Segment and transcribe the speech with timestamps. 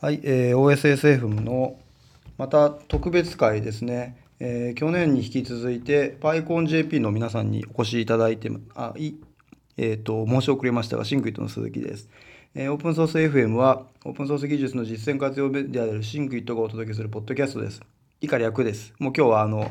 [0.00, 1.76] はい、えー OSSF の
[2.36, 9.16] また特別会ですね、えー去年に引き続いて PyConJP の皆さんにお越しいただいてあい、
[9.76, 12.08] えー、と申し遅れましたが Think IT の鈴木です、
[12.54, 17.82] えーオープンソース FM はオープンソース技術の実践活用メディアである Think IT がお届けするポッドキャストです。
[18.20, 18.94] 以下略です。
[19.00, 19.68] もう今日はあの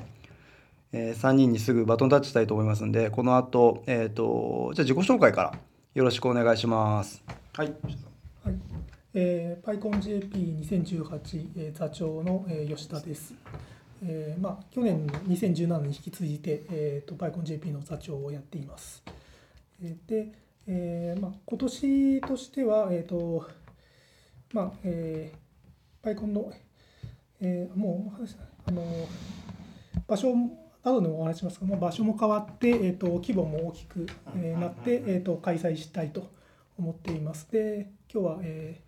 [0.91, 5.53] え3人にすぐバトンタッチしたいと思いますんでこの後、えー、とじゃあ自己紹介から
[5.95, 7.23] よろしくお願いします。
[7.53, 7.73] はい
[8.43, 8.55] はい、
[9.13, 13.33] えー、PyConJP2018、えー座長の、えー吉田です。
[14.03, 19.03] えーまあ、去年の2017に引き継いで、えー、と PyConJP の座長をやっています。
[19.81, 20.33] えーで、
[20.67, 23.47] えーまあ、今年としては、えーと
[24.53, 26.51] まあえー、PyCon の、
[27.39, 28.35] えーもう話し
[28.65, 28.83] あの
[30.07, 30.33] 場所
[30.83, 36.29] 後でもお話ししますが、まあ、場所も変わって、えー、と規模も大きく、えーなって、えー、と開催したいと
[36.77, 37.47] 思っています。
[37.51, 38.86] で、今日は、えー、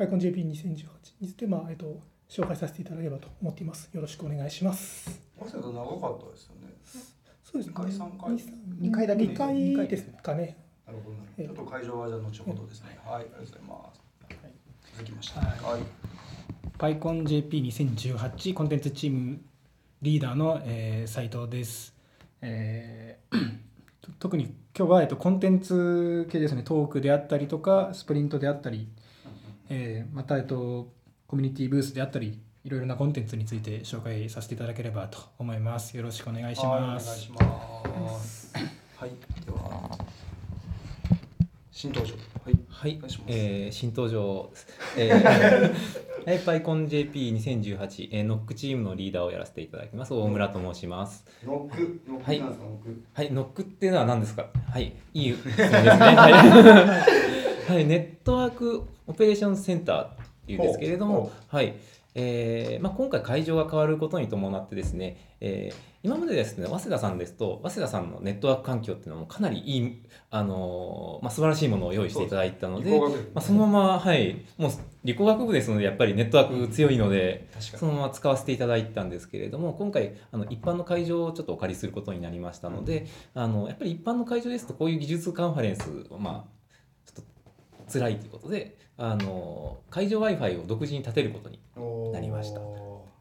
[0.00, 0.86] PyConJP2018
[1.20, 3.90] について、まあえー、と紹介させていただければと思っています。
[3.92, 5.20] よろしくお願いします。
[5.38, 6.72] 早稲田長かったですよね
[7.44, 7.74] そうですね。
[7.76, 8.42] 二回三回二
[8.80, 9.36] 二回だけ二
[9.76, 10.56] 回ですかね。
[10.86, 12.98] なるほどなええちょっと会場はじゃあ後ほどですね。
[13.04, 14.00] はい、ありがとうございます。
[14.92, 15.38] 続きまして。
[15.38, 15.82] はいはい。
[16.78, 19.38] PyConJP2018 コンテンツチーム
[20.00, 21.94] リーダーの、えー斉藤です、
[22.40, 23.60] えー
[24.00, 28.88] と特に今日は、えっと、コンテンツ系ですねトークであったりとかスプリントであったり、
[29.70, 30.92] えーまた、えっと、
[31.26, 38.52] コミュニティブースであったりいろいろなコンテンツについて紹介させていただければと思いますよろしくお願いしはいお願いますします。
[38.96, 39.10] はい、
[39.46, 39.98] では
[41.70, 42.12] 新登場。
[42.44, 42.58] はい。
[42.68, 44.50] はいえー、新登場。
[44.98, 45.72] えー、
[46.26, 50.12] はい、PyConJP2018、えー、ノックチームのリーダーをやらせていただきます。
[50.12, 51.24] 大村と申します。
[51.46, 53.02] ノック、ノッはいクなんですか、ノック。
[53.14, 54.46] はい、ノックっていうのは何ですか？
[54.70, 55.80] はい、いい質問ですね。
[57.70, 60.08] はい、はい、ネットワークオペレーションセンターっ
[60.46, 61.76] ていうんですけれども、はい、
[62.16, 74.70] えーまあ、今回会場が変わることに伴ってですね、えー今までですね、早稲田さんですと、早稲田さんのネットワーク環境っていうのもかなりいい、あのーまあ、素晴らしいものを用意していただいたので、まあ、そのまま、はい、もう
[75.04, 85.82] 理工学部ですので、やっぱりネットワーク強いので、確かそのまま使わせていただいたんですけれども、今回、あの一般の会場をちょっとお借りすることになりましたので、あのやっぱり一般の会場ですと、こういう技術カンファレンス、
[86.18, 86.59] まあ、
[87.90, 92.62] 辛いということで、あの会場 Wi-Fi を独自に立てることにになりましたっ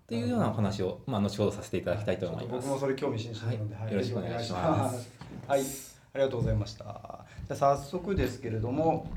[0.07, 2.67] ていうようなお話を、まあ、後ほどさせていただきたいと思います。
[2.67, 5.09] 僕もそれ興味津々なので、はいよろしくお願いしますす。
[5.47, 6.83] はい、ありがとうございました。
[7.47, 9.09] じゃあ早速ですけれども、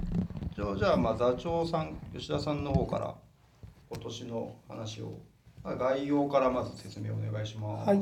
[0.55, 3.15] じゃあじゃあまあ座長さん、吉田さんの方から
[3.91, 5.19] 今年の話を、
[5.65, 7.89] まあ概要からまず説明お願いします。
[7.89, 8.01] はい、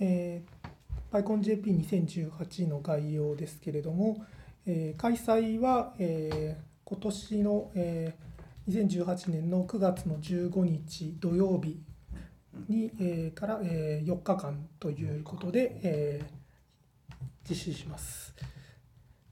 [0.00, 4.24] えー、PyConJP2018 の概要ですけれども、
[4.66, 8.32] えー開催は、えー今年の、えー
[8.70, 11.82] 2018年の9月の15日土曜日
[12.68, 18.34] に、えーから、えー4日間ということで、えー実施します。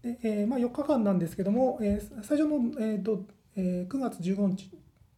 [0.03, 3.25] でえーまあ、4日間なんですけども、えー最初の、えーと
[3.57, 4.57] えー9月15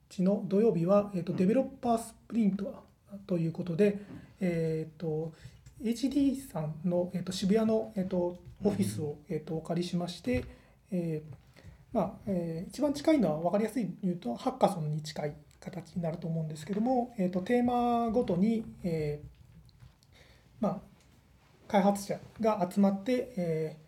[0.09, 2.85] 日の土曜日は、えーとデベロッパースプリント
[3.29, 4.01] ということで、
[4.41, 5.33] えー、と
[5.81, 10.45] HD さんの、えー、と渋谷の、えー、とオフィスを、えー、とお借りしまして、
[10.91, 11.42] えー
[11.93, 19.27] まあえー一番近いのは分かりやすい言うとハッカソンに近い形になると思うんですけども、えー、とテーマごとに、えー
[20.61, 20.81] まあ、
[21.69, 23.83] 開発者が集まって、えー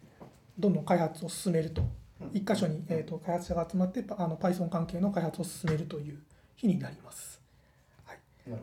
[0.56, 1.82] どんどん開発を進めると。
[2.32, 6.22] 一箇所に、えー、と開発者が集まってあの Python 関係の開発を進めるという
[6.54, 7.40] 日になります。
[8.04, 8.50] はい。
[8.50, 8.62] なる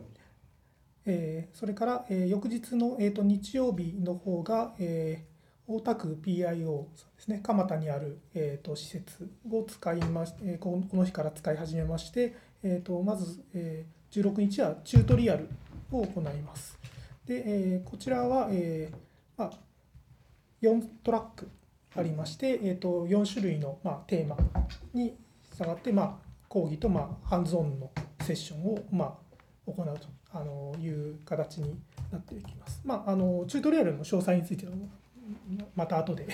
[1.04, 5.31] えーそれから、えー翌日の、えー、と日曜日の方が、えー
[5.66, 15.48] 大田区 PIO ですね蒲田にある、えー、と施設を使いまし、えーこの日から使い始めまして、えー、とまず、えー16日はチュートリアル
[15.90, 16.78] を行います。
[17.24, 18.96] で、えーこちらは、えー
[19.38, 19.50] まあ、
[20.60, 21.48] 4トラック
[21.96, 24.36] ありまして、えー、と4種類の、まあ、テーマ
[24.92, 25.16] に
[25.56, 26.14] 従って、まあ、
[26.48, 31.78] 講義と、まあ、ハンズオンのセッションを、まあ、行うとあのいう形に
[32.10, 32.80] なっていきます。
[32.84, 34.72] まあ、あのチュートリアルの詳細については
[35.74, 36.26] また後で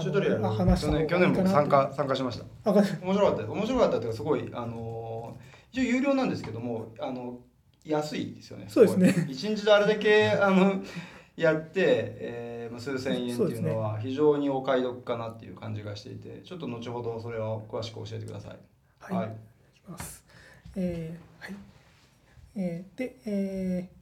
[0.00, 2.70] チュートリアルあ話した去年去年も参加参加しました。
[2.72, 5.36] 面白かった面白かったっていうかすごいあの
[5.70, 7.38] 一応有料なんですけどもあの
[7.84, 9.26] 安いですよねそうですね。
[9.28, 10.82] 一日であれだけあの
[11.36, 11.82] やって、
[12.18, 18.58] えーまあ、数千円っていうのは非常にお買い得かなっていう感じがしていてちょっと後ほどそれを詳しく教えてください。
[19.00, 19.36] はい、はい。
[20.76, 21.54] えーはい。
[22.56, 24.01] えーで、えー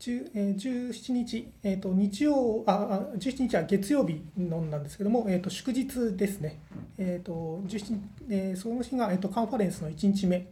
[0.00, 6.60] えー17日、えー、と日曜ああ17日は月曜日のなんですけども、えー、と祝日ですね、
[6.98, 10.46] えーと17えーその日が、えー、とカンファレンスの1日目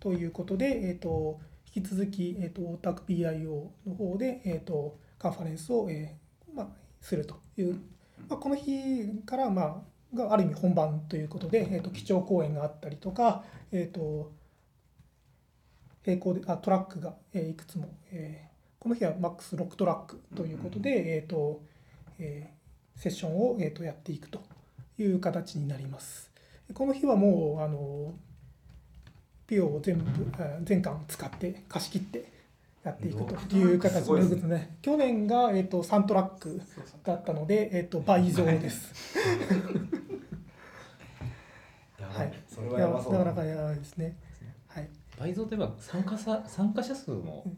[0.00, 1.38] ということで、えー、と
[1.74, 6.68] 引き続き、えー、と OTACPIO の方で、えー、とカンファレンスを、えーまあ、
[7.00, 7.74] するという、
[8.28, 9.82] まあ、この日から、ま
[10.14, 14.32] あ、がある意味本番ということで、えー、と基調講演があったりとか、えー、と
[16.04, 18.49] 並行であトラックが、えーいくつも、えー
[18.80, 21.62] この日はマックス6トラックということで、えーと
[22.18, 22.60] えー
[23.00, 24.42] セッションを、えー、とやっていくと
[24.98, 26.30] いう形になります。
[26.74, 28.12] この日はもうあの
[29.46, 30.04] ピオを全部
[30.38, 32.30] あ全巻使って貸し切って
[32.84, 34.76] やっていくという形ですねですね。
[34.82, 36.60] 去年が、えー、と3トラック
[37.02, 38.92] だったので、えー、と倍増です。
[41.98, 44.14] はいそれいやなかなかやばいですね。
[44.68, 44.90] はい。
[45.18, 47.50] 倍増といえば参加者参加者数も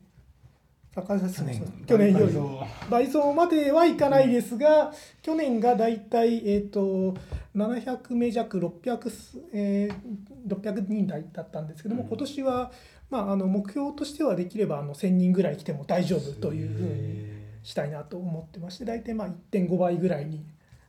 [0.95, 1.85] 高橋さん去年。
[1.87, 2.25] 去年より。
[2.25, 2.67] 倍増。
[2.91, 4.93] 倍増まではいかないですが、
[5.23, 7.15] 去年がだいたい、えー、と
[7.57, 12.09] 700名弱600す、えー、600人台だったんですけども、うん。
[12.09, 12.73] 今年は、
[13.09, 20.45] まあ、あの目標としてはできればあの1000人ぐらい来ても大丈夫というふうにしたいなと思ってまして大体まあ1.5倍ぐらいに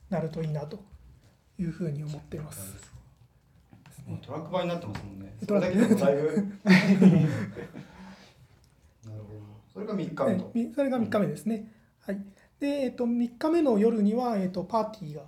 [0.09, 0.83] なるといいなと
[1.59, 2.93] いうふうに思っています。
[4.07, 5.33] もうトラック倍になってますもんね。
[5.39, 6.45] そトラックだいぶ。
[9.73, 10.51] それが3日目と。
[10.75, 11.71] それが3日目ですね。
[11.99, 12.21] はい、
[12.59, 15.23] で、えっと3日目の夜には、えっとパーティーが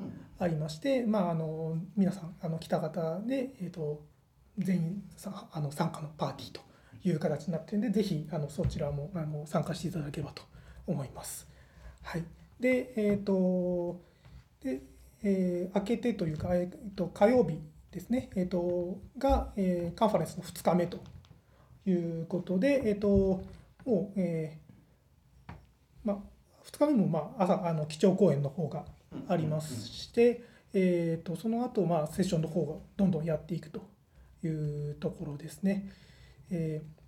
[0.00, 4.02] うんありまして、まあ、あの皆さんあの来た方で、えっと
[4.58, 6.60] 全員さあの参加のパーティーと
[7.04, 10.42] いう形になっているのでぜひあのそちらもあの参加していただければと
[10.86, 11.46] 思います。
[12.02, 12.24] はい、
[12.58, 14.00] で、えっと
[14.62, 14.82] で、
[15.22, 17.60] えー明けてというか、えっと火曜日
[17.90, 20.98] ですね、えっとが、えーカンファレンスの2日目と
[21.86, 23.42] いうことで、えっと
[23.84, 25.52] もう、えー
[26.04, 26.16] まあ、
[26.64, 28.84] 2日目も、まあ、朝あの基調講演の方が
[29.28, 30.42] ありまして、
[30.72, 33.80] えー、とその後、まあセッションの方がどんどんやっていくと
[34.44, 35.90] いうところですね。
[36.50, 37.00] えー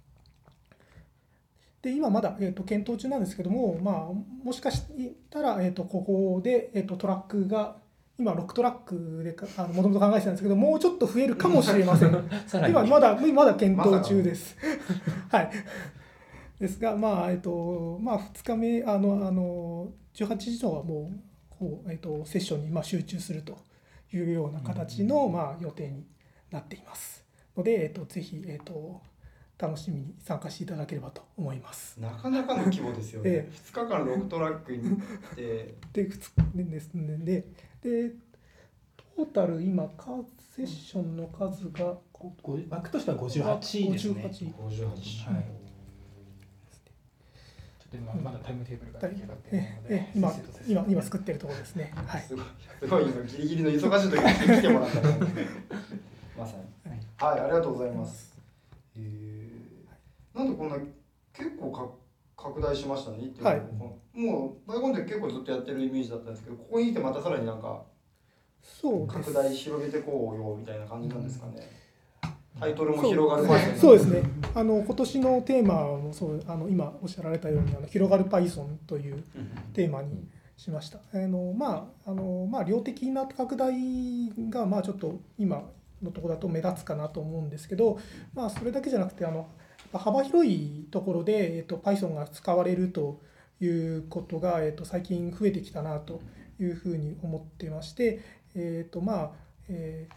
[1.83, 4.85] で今まだ、えー、と検討中なんですけども、まあ、もしかし
[5.29, 7.77] たら、えー、とここで、えー、とトラックが
[8.17, 12.11] 今6トラックでかあのもともと考えてたんですけどもうちょっと増えるかもしれません。
[12.71, 14.57] 今まだまだ検討中です。
[15.29, 15.51] はい。
[16.63, 21.19] ですが、まあえっとまあ2日目あのあの18時のはもう
[21.51, 23.59] こうえっとセッションにまあ集中すると
[24.13, 26.07] いうような形のまあ予定に
[26.53, 27.25] なっています。
[27.57, 29.03] のでえっとぜひえっと
[29.59, 31.99] 楽しみに参加していただければと思います。
[32.01, 33.31] なかなかの規模ですよね。
[33.31, 34.99] え2日間6トラックに行っ
[35.35, 37.45] て、 で2日ですねで
[37.81, 38.11] で
[39.17, 40.25] トータル今カー
[40.55, 41.99] セッションの数が
[42.71, 44.25] 枠としては58ですね。
[44.29, 45.35] 58 58。
[45.35, 45.62] はい
[47.93, 50.33] ちょっと今まだタイムテーブルが出来上がってないのでええ、今
[50.67, 51.93] 今今作ってるところですね。
[51.95, 52.23] はい。
[52.23, 52.45] すごい、
[52.81, 55.19] すごい今ギリギリの忙しい時に来てもらったね。
[56.39, 56.63] まさに。
[57.19, 58.35] はい、ありがとうございます。
[58.97, 60.77] えー、なんでこんな
[61.35, 61.91] 結構か
[62.37, 63.19] 拡大しましたね。
[63.19, 63.61] ってうのはい
[64.15, 67.83] もうバイコンって結構ずっとやってるイメージだったんですけど、ここにいてまたさらになんか
[68.63, 71.82] そう拡大広げてこうよみたいな感じなんですかね。
[72.63, 74.23] タイトルも広がるそう Python そうですね。
[74.55, 79.25] あの今年のテーマもそうあの今おっしゃられたようにあの広がる Python という
[79.73, 81.01] テーマにしました。
[81.13, 83.75] あのまああのまあ量的な拡大
[84.49, 85.69] がまあちょっと今
[86.01, 87.99] のところだと目立つかなと思うんですけど、
[88.33, 89.49] まあそれだけじゃなくてあの
[89.93, 93.21] 幅広いところでえっと Python が使われると
[93.61, 96.23] いうことがえっと最近増えてきたなと
[96.61, 98.21] いうふうに思ってまして、
[98.55, 99.31] えっとまあ、
[99.69, 100.15] えー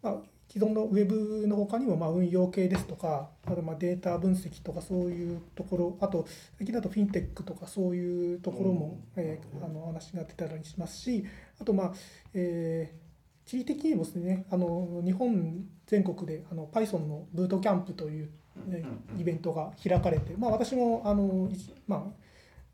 [0.00, 6.26] まあ既存のウェブの他にもまあ運用系ですとかあとまあデータ分析とかそういうところあと
[6.56, 11.24] 最近だとフィンテックとかそういうところも、えーあの話が出たりしますし
[11.60, 11.92] あとまあ、
[12.34, 13.08] えー
[13.48, 18.30] 地理的にもですねあの日本全国であの Python のブートキャンプという、
[18.70, 22.02] えーイベントが開かれて、まあ、私もあの、いまあ、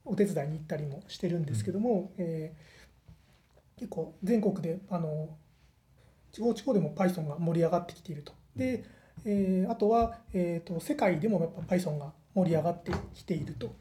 [0.04, 2.74] お手伝いに行ったりもしてるんですけども、えー
[3.76, 5.36] 結構全国であの
[6.34, 8.32] 地方地方でも Python が盛り上がってきていると。
[8.56, 8.84] で、
[9.24, 13.74] えーあとは、えー、と世界でもやっぱ Python が盛り上がってきていると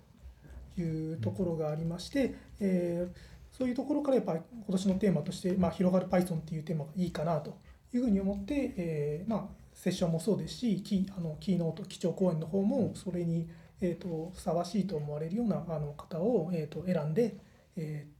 [0.77, 7.55] いうところがありまして、えーそういうところからやっぱ今年のテーマとして、まあ、広がる Python っていうテーマがいいかなと
[7.93, 9.43] いうふうに思って、えーまあ、
[9.75, 13.47] セッションもそうですしキーあのキーノート基調講演の方もそれに、
[13.79, 17.37] えー、とふさわしいと思われるようなあの方を、えー、と選んで、
[17.77, 18.13] えー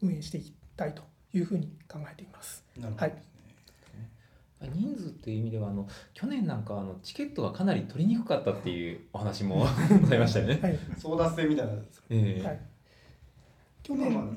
[0.00, 1.02] 運営していきたいと
[1.34, 2.64] いうふうに考えています。
[2.76, 3.06] なるほど。
[3.06, 3.22] はい。
[4.60, 9.64] 人数っていう意味ではあの去年なんかあのチケットがかなり取りにくかったっていうお話も
[10.00, 10.58] ございましたよね。
[10.60, 10.78] はい。
[10.98, 11.72] 争奪戦みたいな。
[12.10, 12.44] ええ。
[12.44, 12.60] はい、
[13.84, 14.34] 去年、まあまあ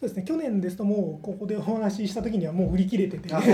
[0.00, 0.24] そうですね。
[0.24, 3.28] 去年ですともうここでお話しした時にはもう売り切れてて。
[3.28, 3.46] なか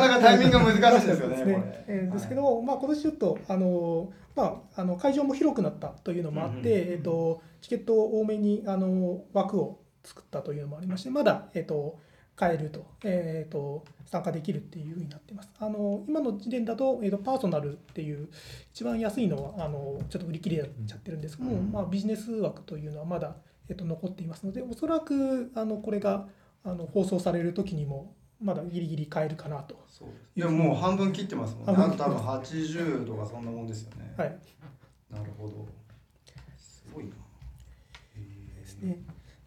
[0.00, 1.84] なかタイミングが難しいですよねですね。
[1.86, 11.98] えーですけど、まあ、今年ちょっとあの、まあ、あの会場も広くなったというのもあって、うんうんうんえー、とチケットを多めにあの枠を作ったというのもありましてまだ、えー、と
[12.36, 15.50] 買えると,、えー、と参加できるっていうふうになっています。
[15.58, 18.28] あの今の時点だと,、えー、とパーソナルっていう
[18.72, 21.72] 一番安いのはあのちょっと売り切れちゃってるんですけども、うん。
[21.72, 23.36] まあ、ビジネス枠というのはまだ、
[23.68, 26.28] えー、と残っていますのでおそらくあのこれが
[26.62, 29.86] あの放送される時にもまだギリギリ買えるかなと。
[30.34, 31.96] いやもう半分切ってますもんね。
[31.96, 34.14] 多分80とかそんなもんですよね。
[34.14, 34.38] はい。
[35.10, 35.66] なるほど。
[36.58, 37.12] すごいな。
[38.14, 38.98] へですね。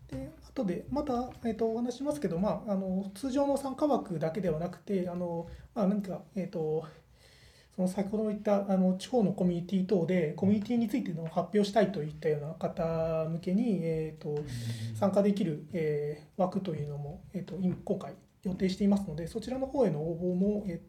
[0.07, 6.85] で後でまた、えー、とお話しますけど、まあ、あの通常の参加枠だけではなくてあの、まあ、何か、えー、と
[7.75, 14.43] その先ほど言ったあの地方のコミュニティ等でコミュニティについての発表したいといったような方向けに、えー、と
[14.99, 18.13] 参加できる、えー枠というのも、えー、と今回
[18.43, 20.81] 予定していますのでそちらの方への応募も、え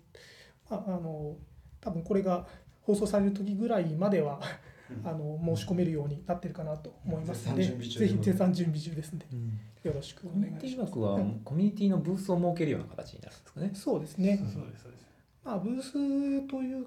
[0.70, 1.36] ーまあ、あの
[1.80, 2.46] 多分これが
[2.82, 4.40] 放送される時ぐらいまでは
[5.04, 9.26] あの申し込めるようになってるかなと思いますので、ぜひ絶賛準備中ですので、
[9.82, 10.92] よろしくおコミュニテ願いします。
[10.92, 13.70] ィ枠はうんコミュニティのブースを設けるような形になるんですかね。
[13.74, 14.36] そうですね。
[14.36, 15.06] そうですそうです。
[15.44, 15.92] まあブース
[16.48, 16.86] という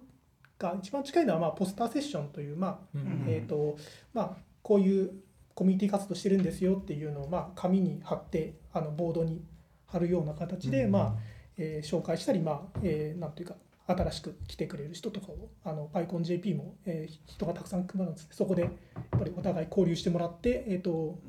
[0.57, 3.25] か一番近いのはまあポスターセッションというまあ、うん。
[3.27, 3.77] えっ、と
[4.13, 5.11] まあこういう
[5.55, 9.43] コミュニティ活動してるんですよっていうのをまあ紙に貼ってあのボードに
[9.87, 11.13] 貼るような形で、まあ、
[11.57, 18.71] えー紹介したりまあ、えーなんていうか新しく来てくれる人とかをあの PyConJP も、えー人がたくさん来るのでそこでやっ
[19.11, 21.19] ぱりお互い交流してもらって、えー、と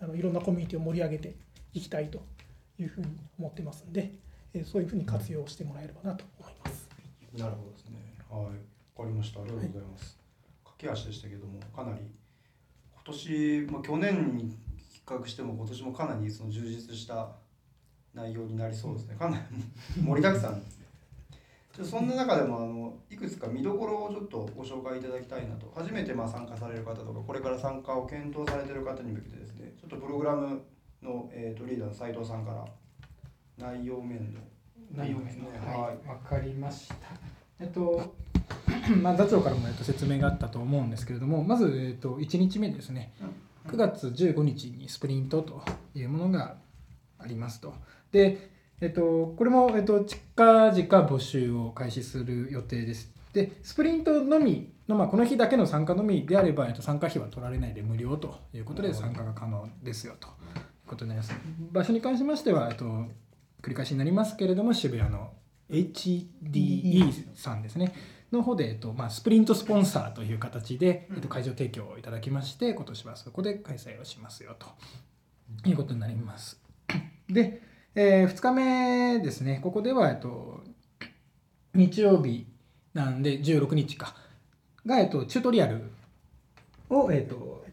[0.00, 1.34] あのいろんなコミュニティを盛り上げて
[1.74, 2.22] いきたいと
[2.78, 4.12] いうふうに思ってますんで、
[4.54, 6.88] えーそういうふうに活用してもらえればなと思います。
[7.36, 7.96] なるほどですね。
[8.30, 8.42] はい。
[8.44, 9.40] わかりました。
[9.40, 10.18] ありがとうございます、
[10.64, 12.00] 駆け足でしたけどもかなり
[12.94, 17.30] 今年、まあ、去年に比較しても今年もかなりその充実した
[18.14, 19.16] 内容になりそうですね。
[19.16, 20.62] かなり盛りだくさん
[21.82, 25.72] そんな中でもあのいくつか見どころをちょっとご紹介いただきたいなと。
[25.74, 30.60] 初めてまあ参加される方とかこれから参加を検討されている方に向けてですねちょっとプログラム
[31.02, 32.64] の、えー、とリーダーの斉藤さんから
[33.58, 34.40] 内容面の。
[34.94, 36.08] 内容面のははいい。
[36.08, 36.94] わかりました。
[37.60, 38.14] えっと
[39.00, 43.12] まあ座長からもえっと説明があったと思うんですけれどもまずえっと1日目ですね。
[43.68, 45.62] 9月15日にスプリントと
[45.94, 46.56] いうものが
[47.18, 47.74] ありますと。
[48.10, 48.50] で
[48.80, 53.12] えっとこれもえっと近々募集を開始する予定です。
[53.32, 60.32] でスプリントのみの、まあ、この日だけの参加のみであれば、えっと、参加費は取られないで無料ということで参加が可能ですよという
[60.86, 61.34] ことになります。
[61.72, 62.84] 場所に関しましては、えっと、
[63.62, 65.32] 繰り返しになりますけれども渋谷の
[65.70, 67.94] HDE さんですね。
[68.32, 74.66] の方で、えっとまあ、スプリントスポンサーという形で、えっと、会場提供をいただきまして今年はそこで開催をしますよと
[75.68, 76.60] いうことになります。
[77.28, 77.62] で、
[77.94, 80.62] え2日目ですねここでは、えっと、
[81.74, 82.46] 日曜日
[82.94, 84.14] なんで16日か
[84.86, 85.90] が、えっと、チュートリアル
[86.88, 87.64] を、えっと、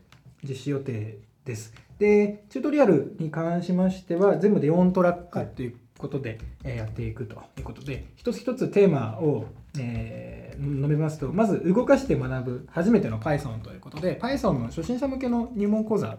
[0.43, 1.73] 実施予定です。
[1.99, 9.45] でチュートリアルに関しましては全部で4トラックということで、えーやっていくということで一つ一つテーマを、
[9.79, 16.17] えー述べますとまず動かして学ぶ初めての Python ということで Python の初心者向けの入門講座っ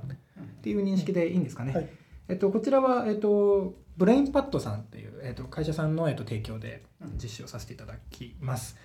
[0.63, 1.75] ていう認識でいいんですかね。
[1.75, 1.89] はい
[2.29, 6.85] えっと、こちらは、えっと、ブレインパッドさんっていう、えっと、会社さんの、えっと、提供で
[7.23, 8.77] 実施をさせていただきます。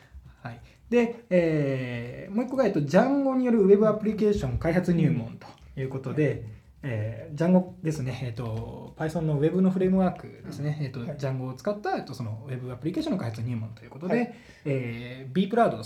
[0.41, 5.47] はい、で、えーもう一個が、えっと、Django によるウェブアプリケーション開発入門と
[5.79, 6.45] いうことで、
[6.81, 11.09] えー、Django ですね、えっと、Python のウェブのフレームワークですね、えっと、はい。
[11.11, 14.33] Django を使った、えっと、そのウェブアプリケーションの開発入門ということで、はい。
[14.65, 15.83] えー、B プラウド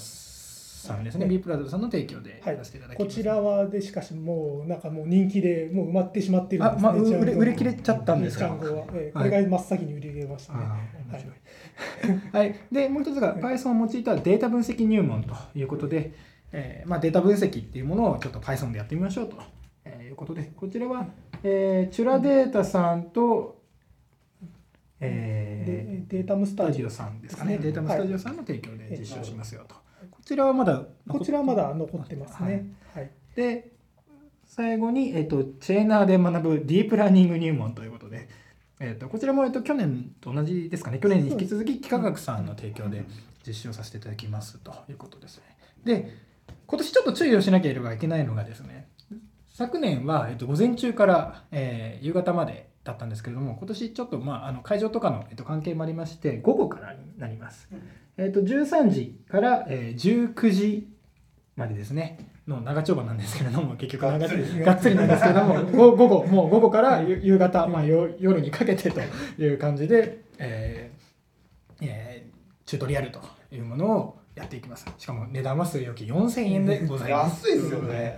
[0.78, 1.36] さんですね、はい。
[1.36, 2.54] B プラウドさんの提供ではい。
[2.54, 3.08] やらせていただきます。
[3.08, 6.82] こちらはでしかしもうなんかもう人気でもう埋まってしまってるんあ、ですね。
[6.84, 8.46] まあ、売れ売れ切れちゃったんですか？
[8.46, 9.30] えーはい。
[9.30, 10.60] これが真っ先に売り切れましたね。
[10.60, 10.78] は
[11.18, 11.28] い。
[12.32, 16.14] はい、でもう一つが Python を用いたデータ分析入門ということで、
[16.52, 19.38] えーまあ、データ分析っていうものをちょっと Python でやってみましょうと
[19.86, 21.08] えーいうことでこちらは、
[21.44, 23.62] えーチュラデータさんと、
[25.00, 29.82] えでデータムスタタジオさんですかね、データムスタジオさんの提供で実証しますよと、こ
[30.28, 32.66] ちらはまだこちらはまだ残ってますね。
[32.94, 33.12] はい。
[33.36, 33.72] で
[34.44, 38.28] 最後に、えっとチェーナーで学ぶディープラーニング入門ということで、
[38.80, 43.06] えっとこちらも、えっと去年と同じですかね去年に引き続き幾何学さんの提供で
[43.46, 45.44] 実施をさせていただきますということですね。
[45.86, 46.14] で
[46.66, 48.88] 今年ちょっと注意をしなければいけないのがですね
[49.54, 57.68] 昨年は、えっと、午前中から、えー夕方までだったんですけれども今年ちょっと、まあ、あの会場とかの、えっと、関係もありまして午後からになります。
[58.18, 60.88] えっと13時から、えー19時
[61.56, 62.18] までですね。
[62.48, 64.42] の長丁場なんですけれども 結局長がっつり。
[64.42, 69.02] ですねがっつりなんですけれども ご午後もう午後から夕夕方、まあ、よ夜にかけてと
[69.42, 72.28] いう感じで、えーえー
[72.66, 74.86] チュートリアルというものをやっていきます。
[74.98, 77.48] しかも値段は据え置き4000円でございます。
[77.50, 78.18] 安いですよね。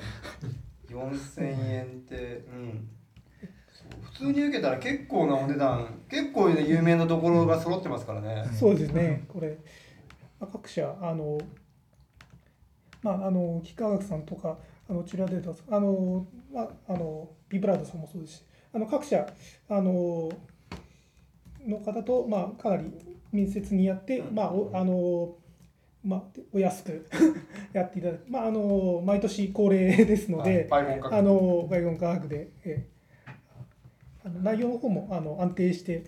[0.90, 2.90] 4000円ってうん。
[4.02, 9.58] 普通に受けたら結構なお値段結構ね有名なところが揃ってますからね、そうですね、これ、
[10.40, 11.38] まあ、各社、あの、
[13.02, 14.58] まあ、あの、幾何学さんとか、
[14.90, 18.44] あの、チュラデータさん、あの、まあ、あの、ビブラードさんもそうですし、
[18.74, 19.28] あの、各社、
[19.70, 20.30] あの、
[21.68, 22.92] の方と、まあ、かなり
[23.32, 25.36] 密接にやって、まあ、おあの、
[26.04, 27.06] まあ、お安く
[27.74, 33.00] やっていただく、まあ、あの、毎年恒例ですので、パイモン価格あの外語科学で、えー
[34.22, 36.04] あの内容の方もあの安定して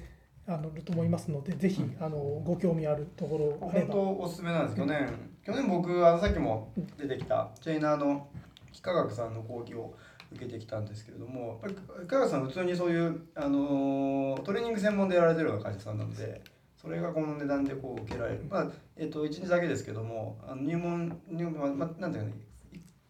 [0.47, 4.75] あのると思いますので、ぜひあのご興味あるところあれば、本当おすすめなんです。
[4.77, 5.07] 去年
[5.43, 8.27] 去年僕あのさっきも出てきたチェイナーの
[8.73, 9.93] 幾何学さんの講義を
[10.31, 16.41] 受けてきたんですけれどもやっぱり幾何学さん普通にそういう、あのートレーニング専門でやられてるような会社さんなので
[16.77, 18.45] それがこの値段でこう受けられる。
[18.49, 22.35] まあえっ、と1日だけですけどもあの入門入門まあなんていうかね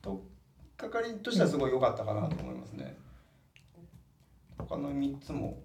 [0.02, 0.20] とっ
[0.76, 2.98] かかりとしてはすごい良かったかなと思いますね。
[4.58, 5.58] 他の3つも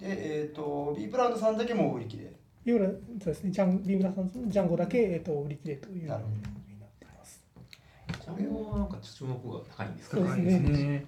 [0.00, 2.32] でえっ、と B プランドさんだけもう売り切れ。
[2.64, 6.48] ビブラそうですね、ジャンビブラさんのジャンゴだけ、えっと売り切れというなるほどにな
[6.86, 7.42] っています。
[8.26, 10.16] これもなんか注目が高いんですか？
[10.18, 11.04] そうですね。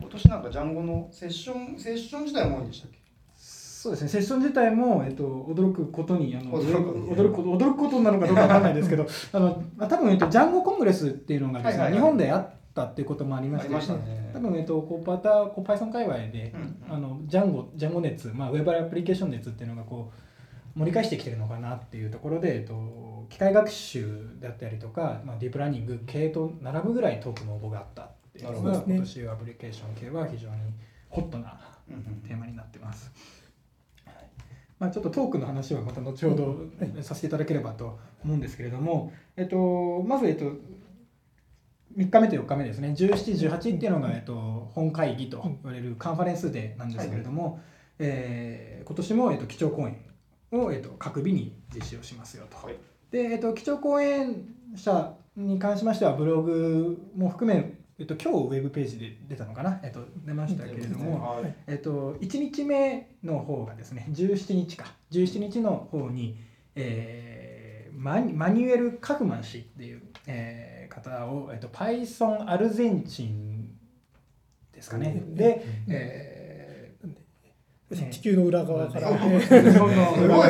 [0.00, 2.98] 今年なんかジャンゴのセッションセッション自体も多いんでしたっけ？
[3.36, 7.10] そうですね、セッション自体も、えっと、驚くことにあの驚くことに。
[7.12, 14.30] 驚くこと驚くことなのかどうかわかんないですけどあの、まあ、多分、えっと、ジャンゴコングレスっていうのが日本であったっていうこともありましてね。
[14.32, 20.10] 多分、えっと、こうパタこう Python 界隈で、うんあのジャンゴジャンゴ熱、まあ、ウェブアプリケーション熱っていうのがこ
[20.76, 28.92] う盛り返してきてるのかなっていうところで、えっと、機械学習であったりとか、まあ、ディープラーニング系と並ぶぐらいトークの応募があったっていうのがなるほど。
[28.92, 30.54] 今年アプリケーション系は非常に
[31.08, 31.58] ホットな
[31.90, 32.02] うんうん。
[32.26, 33.10] テーマになってます。
[34.04, 34.14] はい。
[34.78, 36.56] まあ、ちょっとトークの話はまた後ほど
[37.02, 40.52] させていただければと思うんですけれども、えっと、まず、えっと、
[41.98, 47.60] 3日目と4日目ですね、17、18っていうのが、えっと、本会議と言われるカンファレンスデーなんですけれども、
[47.98, 49.98] えー今年も、えっと、基調講演
[50.52, 52.56] を、えっと、各日に実施をしますよと。
[52.64, 52.76] はい。
[53.10, 61.54] で、えっと、基調講演者に関しましては、ブログも含め、えっと、今日ウェブページで出たのかな、えっと、出ましたけれども、はい。
[61.66, 64.86] えっと、1日目の方がですね17日か。
[65.10, 66.38] 17日の方に、
[66.76, 73.70] えーマニマニュエル・カフマン氏っていう、えー方を、えっと、Python アルゼンチン
[74.72, 75.22] ですかね。
[75.26, 75.34] うん。
[75.34, 75.92] で、うん。
[75.92, 76.28] えー
[78.10, 80.04] 地球の裏側から、そうえすごいで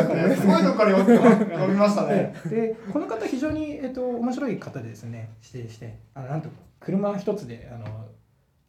[0.05, 0.37] すね。
[0.37, 2.35] すごいとこからよ読みましたね。
[2.47, 5.31] でこの方非常に、えっと、面白い方でですね。
[5.41, 6.49] 指定してあのなんと
[6.81, 8.07] 車一つであの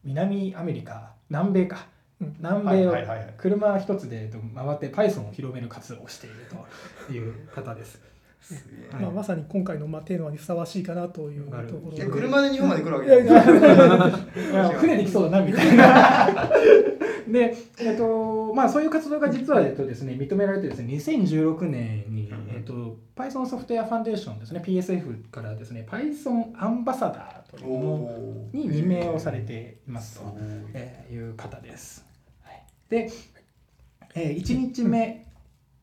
[0.03, 1.87] 南アメリカ南米か。
[2.21, 2.35] うん。
[2.37, 2.95] 南米を
[3.37, 6.35] 車一つで、えっと、回って Python を広める活動をしている
[7.07, 7.99] という方です。
[8.99, 12.05] まあ、まさに今回のまあテーマにふさわしいかなというところで。
[12.07, 13.25] 車で日本まで来るわけじゃない。
[13.25, 14.69] やいや。
[14.79, 16.49] 船できそうだなみたいな。
[17.31, 22.49] で、えっとまあ、そういう活動が実は、えっとですね、認められてですね2016年に、うん。
[22.55, 32.05] えっと、Python ソフトウェアファンデーションですね PSF からですね Python アンバサダーというものに任命をされていますという方です。
[32.43, 33.11] はい、で、
[34.15, 35.28] えー、1日目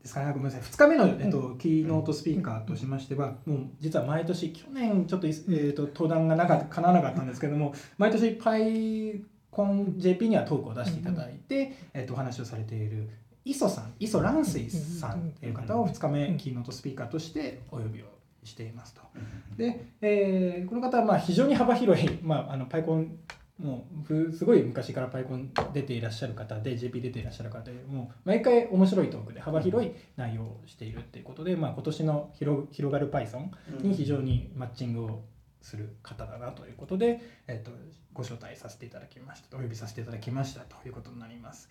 [0.07, 13.11] ですかね、ごめんなさい、2日目の、えっと、キーノートスピーカーとしましては、もう実は毎年、去年ちょっと,、えー、と登壇がなかかなわなかったんですけども、毎年 PyConJP にはトークを出していただいて、えー、とお話をされている
[13.45, 18.07] 磯さん、磯蘭水さんという方を2日目、キーノートスピーカーとしてお呼びを
[18.45, 19.01] していますと。
[19.57, 23.19] で、えーこの方はまあ非常に幅広い、まあ、あのパイコン
[23.59, 33.49] もうふすごい昔からパイコン出ていらっしゃる方で JP 出ていらっしゃる方でもう毎回面白いトークで幅広い内容をしているっていうことで、まあ、今年の広広がる Python
[33.81, 35.25] に非常にマッチングを
[35.63, 37.73] する方だなということで、えっと
[38.13, 41.69] ご招待させていただきましたお呼びさせていただきましたということになります。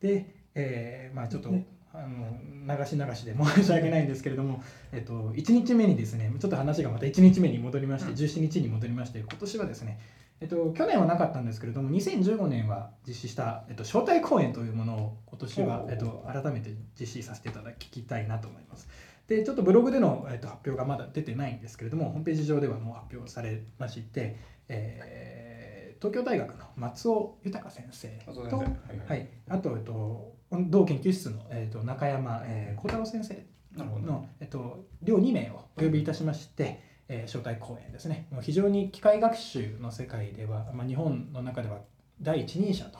[0.00, 10.00] で、えーまあ、ちょっと、ねあの流し流しで申し訳ないんですけれども、えっと、1日目にですねちょっと話がまた1日目に戻りまして、うん17日に戻りまして今年はですね
[10.40, 18.88] えっと、去年はなかったんですけれども2015年は実施した、えっと、招待公演というものを今年はえっと、改めて実施させていただきたいなと思います。
[19.26, 24.36] でちょっとブログでの、えっと、発表がまだ出てないんですけれどもホームページ上ではもう発表されまして、
[24.68, 25.64] えー
[26.04, 30.34] 東京大学の松尾豊先生とはいはいはい、あと、えっと、
[30.68, 33.46] 同研究室の、えっと、中山、えー、幸太郎先生。
[33.76, 41.78] の、えっと、両2名をお呼びいたしまして、えー招待講演ですね非常に機械学習の世界では、まあ、日本の中では
[42.20, 42.98] 第一人者と、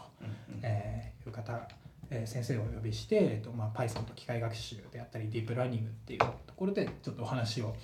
[0.63, 1.69] えーいう方、
[2.11, 7.75] えー先生をお呼びして、えーとまあ、Python と機械学習であったりディープラーニングっていうところでちょっとお話を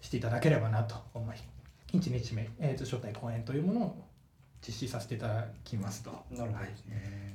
[0.00, 1.36] していただければなと思い
[1.92, 4.04] 1日目、えーと招待講演というものを
[4.66, 6.10] 実施させていただきますと。
[6.30, 7.34] なるほどですね。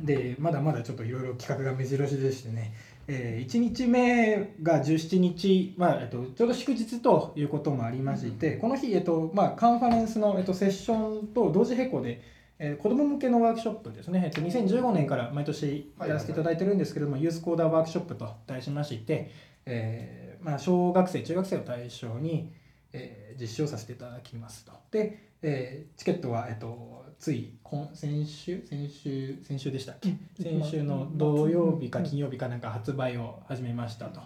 [0.00, 2.72] でまだまだちょっといろいろ企画が目白押しでしてね、
[3.08, 12.20] え1日目が17日、まあえっと、ちょうど祝日ということもありまして、この日、えっとまあ、カンファレンスの、えっと、セッションと同時並行で、
[12.58, 19.30] えー子ども向けのワークショップですね、えっと、2015年から毎年やらせていただいてるんですけれども、ユースコーダーワークショップと題しまして、
[19.64, 22.52] えーまあ、小学生、中学生を対象に、
[22.92, 24.72] えー実施をさせていただきますと。
[24.90, 34.20] で、えーチケットは、えっと、つい今先週先週先週でしたっけ、先週の土曜日か金曜日かなんか発売を始めましたと。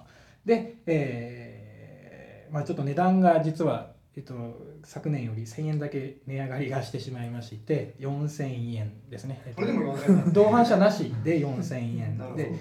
[0.44, 4.35] で、えーまあ、ちょっと値段が実は、えっと、
[4.85, 9.40] 昨年より1000円だけ値上がりがしてしまいまして4000円ですね。
[9.46, 12.18] えっとこれでも4000円なんですね同伴者なしで4000円。
[12.18, 12.42] なるほど。
[12.42, 12.52] で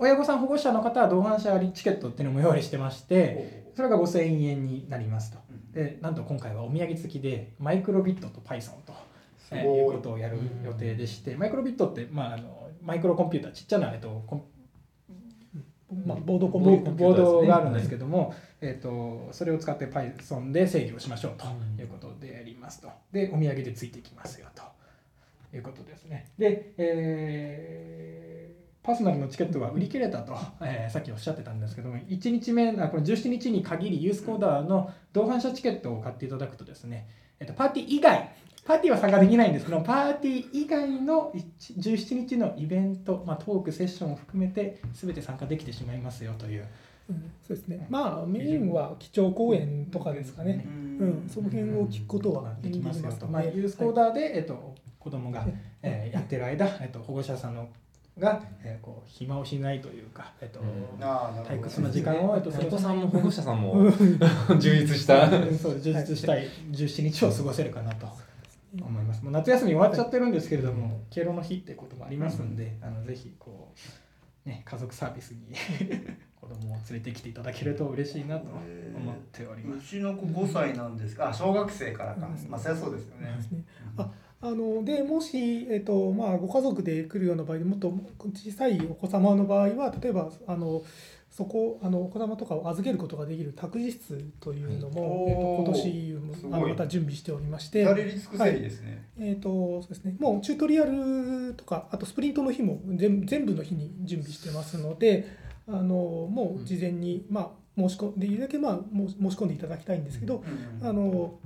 [0.00, 5.38] 親御さん保護者の方は同伴者チケットっていうのも用意してましてそれが5000円になりますと。
[5.72, 8.92] でなんと今回はお土産付きでマイクロビットと Python と、
[9.52, 14.24] えいいうことをやる予定でしてマイクロビットって、まあ、あのマイクロコンピューターちっちゃな、えっと、
[16.06, 21.46] まあ、ボードコンボピューターボードがあるんですけども、えっとそれを使って Python で制御をしましょうと
[21.80, 22.90] いうことでやりますと。
[23.12, 24.62] でお土産でついてきますよと
[25.56, 26.30] いうことですね。
[26.38, 28.38] で、えー
[28.80, 37.06] パーソナルのチケットは売り切れたと、えーさっきおっしゃってたんですけども1日目あこの17日に限りユースコーダーの同伴者チケットを買っていただくとですね、
[37.38, 39.66] えっとパーティー以外パーティーは参加できないんです。
[39.66, 46.66] けどパーティー以外の一17日のイベント、まあ、トークセッションを含めて全て参加できてしまいますよという。
[47.08, 47.30] うん。
[47.46, 47.86] そうですね。
[47.88, 50.66] まあメインは基調講演とかですかね、
[51.00, 55.46] うん、その辺を聞くことはできますよと、のまあ、ユースコーダーで、えっと、子供が、
[55.82, 57.68] えーやってる間、えっと、保護者さんの
[58.18, 61.02] が、えーこう暇をしないというか、えっとうん。
[61.44, 63.90] 退屈な時間を、えっと、お子さんも保護者さんも
[64.60, 65.30] 充実した。
[65.56, 68.06] そう充実したい17日を過ごせるかなと
[68.80, 69.22] 思います。
[69.22, 73.74] もう夏休み終わっちゃってるんですけれども、敬老の日ってこともありますんで、あのぜひこ
[74.46, 75.46] う、ね、家族サービスに
[76.36, 79.88] 子供を連れてきていただけると嬉しいなと思っておりうます。
[79.88, 82.26] ちの子5歳なんですが、あ小学生からか。
[82.26, 83.34] うんまあそりゃそうですよね。
[83.36, 83.64] ですね
[83.96, 87.92] ああのでもし、えっとまあ、ご家族で来るような場合でもっと
[88.32, 90.82] 小さいお子様の場合は例えばあの
[91.38, 95.32] そこあのお子様とかを預けることができる託児室というのも、はい。
[95.32, 96.52] えっと今年すごい。
[96.54, 97.82] あのまた準備しておりまして。
[97.82, 99.08] 至れり尽くせりですね。
[99.20, 99.48] えー、と
[99.80, 105.28] そうですね、もうチュートリアルとか、あとスプリントの日も全全部の日に準備してますので、
[105.68, 105.94] あの
[106.28, 110.42] もう事前に、まあ、申し込んできるだけ、まあ、申し込んでいただきたいんですけど、
[110.82, 111.38] あの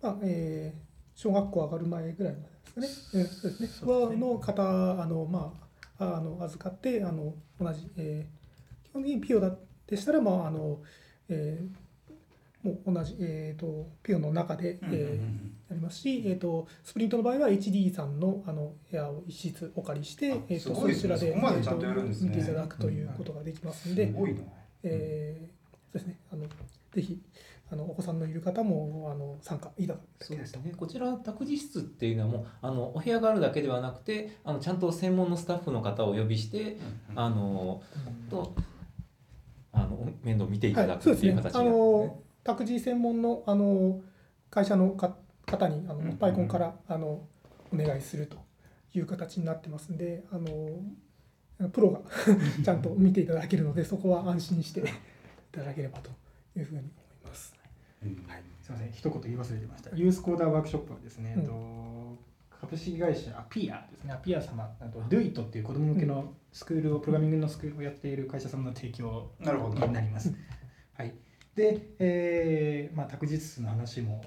[0.00, 3.48] まあえー小学校上がる前ぐらいまでですかね、うですね。
[3.48, 3.92] そうですね。
[3.92, 4.62] はの方
[5.02, 5.52] あの、ま
[5.98, 8.41] あ、あの預かってあの同じ、えー
[8.92, 10.80] 基本的にピオだでしたら、まああの
[11.28, 11.82] えー
[12.62, 15.00] もう同じ、えー、とピオの中で、うんうんうん。
[15.00, 21.14] えーやりますし、えー、とスプリントの場合は HD さんのあの部屋を一室お借りしてあ、えー、とすごいですね。
[21.14, 22.30] そちらでそこまでちゃんとやるんですね。
[22.34, 24.42] えーと見ていただくということができますので、すごいな。
[24.84, 26.46] えーそうですね、あの
[26.92, 27.20] ぜひ
[27.70, 30.36] あのお子さんのいる方もあの参加いただけそう。
[30.36, 36.76] ですね、こちら託児室っていうのはもうあのお部屋があるだけではなくてあのちゃんと専門のスタッフの方をお呼びして
[37.16, 37.82] あの
[38.30, 38.54] と
[39.72, 41.56] あの面倒を見ていただはい、そうですねくっていう形。
[41.56, 44.00] あになるんですねの託児専門のあの
[44.50, 47.22] 会社のか方にあの、うんパイコンからあの
[47.72, 48.36] お願いすると
[48.94, 52.00] いう形になってますんで、あのプロが
[52.62, 54.84] ちゃんと見ていただけるので、そこは安心して い
[55.50, 56.10] ただければと
[56.56, 57.54] いうふうに思います。
[58.02, 59.96] うんはい、すみません、一言言い忘れてました。
[59.96, 62.31] ユースコーダーワークショップはですね、うんえっと
[62.62, 69.32] 株式会社アピアですね、アピア様、あと DoIt っていう子供向けのスクールを、プログラミングのスクールをやっている会社様の提供。
[69.40, 70.32] になります。
[70.94, 71.12] はい。
[71.56, 74.24] で、えーまあ託児室の話も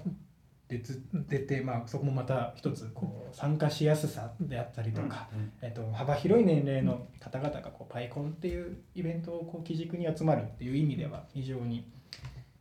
[0.68, 0.82] 出
[1.28, 5.52] 出て、まあそこもまた一つこう参加しやすさであったりとか、うん。
[5.62, 11.90] えっと幅広い年齢の方々がこうパイコンっていうイベントをこう基軸に集まるっていう意味では非常に、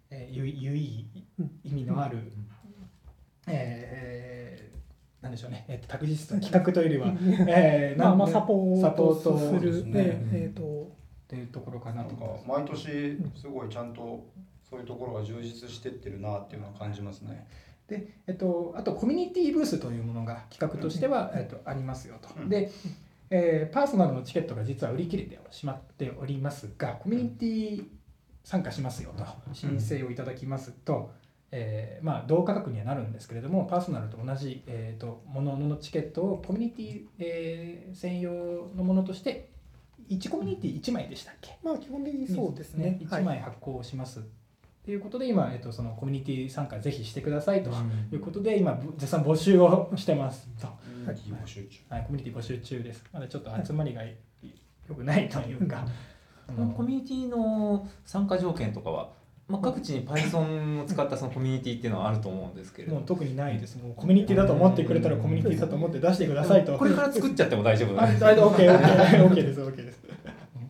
[0.10, 2.32] えー、有有意義意味のある、
[3.48, 4.85] えー
[5.26, 9.92] なんでしょうね、えっと託児室の企画というよりは、えーまあ、なんまあサポサートポートする、ですね。
[9.96, 10.86] えーえーと
[11.26, 12.48] っていうところかなと思います。
[12.48, 14.24] 毎年すごいちゃんと
[14.70, 17.48] そういうところが充実してってるなっていうのは感じますね。
[17.88, 22.30] で、えっと、あとコミュニティブースというものが企画としては、えっと、ありますよと。
[22.40, 22.50] うん。
[22.50, 22.70] で、
[23.32, 27.86] えーパーソナルのチケットが実は売り切れてしまっておりますがコミュニティ
[28.44, 29.26] 参加しますよと。
[29.52, 31.12] 申請をいただきますと、
[31.52, 38.32] えーまあ、同価格にはなるんですけれどもパーソナルと同じ、えー、ともののチケットをコミュニティ、えー専用
[38.76, 39.50] のものとして
[40.10, 41.58] 1コミュニティ1枚でしたっけ？
[41.64, 43.00] まあ基本的にそうですね。
[43.02, 44.22] 1枚発行します。
[44.84, 47.72] ということで今、えー、とそのコミュニティ参加ぜひしてくださいと
[48.12, 50.68] いうことで今絶賛募集をしてますと。
[51.90, 53.04] はい、コミュニティ募集中です。
[53.12, 54.04] まだちょっと集まりが
[54.88, 55.88] 良くないというか、
[56.48, 59.10] あこのコミュニティの参加条件とかは、
[59.48, 62.96] まあ、各地に Python を使ったそのコミュニティっていうのはあると思うんですけれど。
[62.96, 63.78] ももう特にないです。
[63.78, 66.76] もうコミュニティだと思ってくれたらコミュニティだと思って出してくださいと。
[66.78, 68.18] これから作っちゃっても大丈夫あ、なんで。
[68.18, 70.00] す大丈夫、 OK、OK、OK です、OK です。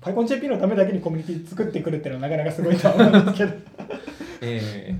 [0.01, 3.53] PyConJP のためだけにコミュニティ作ってくるっていうのはなかなかすごいとは思うんですけど、
[4.41, 4.95] え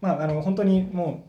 [0.00, 1.24] まあ、あの本当にも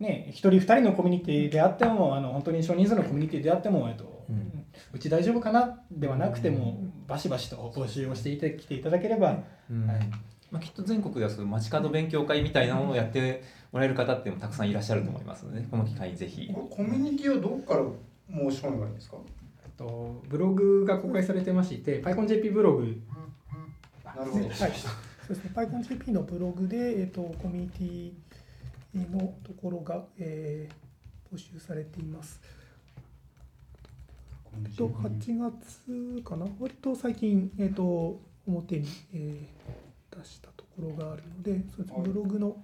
[0.00, 4.52] う、ね、一人二人のコミュニティであっても、あの本当に少人数のコミュニティであっても、えっとうん。
[4.92, 5.80] うち大丈夫かな？
[5.90, 9.38] ではなくても、バシバシと募集をしていてきていただければ、ー
[9.70, 9.86] うん。
[9.86, 10.00] はい
[10.50, 16.48] まあ、きっと全国ではそういう街角勉強会みたいなものをやってもらえる方っていうのもたくさんいらっしゃると思いますので、この機会にぜひ。
[16.52, 17.84] これコミュニティはどこから
[18.50, 19.16] 申し込めばいいんですか？
[19.64, 22.96] えっとブログが公開されてまして、PyConJP ブログ、
[24.04, 24.68] なるほどはい、そう
[25.28, 25.50] ですね。
[25.54, 28.12] PyConJP のブログで、えっと、コミュニ
[28.94, 30.74] ティのところが、えー
[31.30, 32.40] 募集されています。
[34.64, 39.87] えっと、8月かな、割と最近、えっと、表に、えー
[40.18, 42.56] 出したところがあるので、そうですはいブログの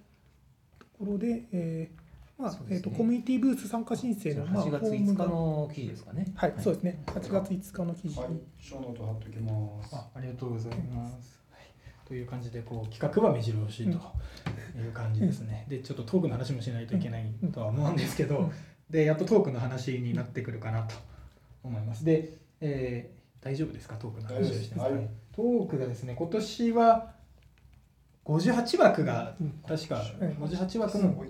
[0.79, 2.05] ところで、えー
[2.43, 6.27] まあえっと、コミュニティブース参加申請の、まあ、8月5フォームが日の記事ですかね。
[6.35, 7.03] はい、そうですね。
[7.07, 8.21] 8月5日の記事。
[8.21, 8.31] はい。
[8.31, 9.95] に、ショーノート貼っておきます。
[9.95, 11.41] あありがとうございます。
[11.53, 15.65] はい、という感じでこう企画は目白押しという感じですね。
[15.69, 18.51] でちょっとトークの話もしないといけないとは思うんですけど、
[18.91, 20.97] でやっとトークの話になってくるかなと
[21.63, 22.05] 思います。
[22.05, 23.15] で、えー
[23.45, 23.97] 大丈夫ですか？
[23.97, 24.93] トークの話をしてます。
[24.93, 25.09] はい。
[25.37, 27.14] トークがですね今年は
[28.25, 29.51] 58枠がうん。
[29.67, 30.07] 確かはい
[30.41, 31.25] 58枠の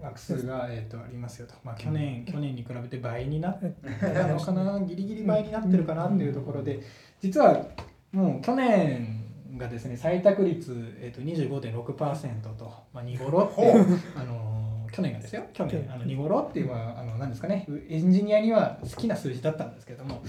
[0.00, 6.80] 枠数が、えー、とありますよと、まあ、去年去年に比べて倍になったのかなギリギリ倍になってるかなっていうところで
[7.20, 7.66] 実は
[8.12, 9.26] もう去年
[9.56, 13.72] がですね採択率、えー、と25.6%と、まあ、2頃って
[14.16, 14.60] あのー
[14.92, 15.44] 去年がですよ。
[15.52, 15.82] 去年。
[15.82, 17.64] うんあの2頃っていうのはあの何ですかね。
[17.88, 20.20] エンジニアには好きな数字だったんですけども、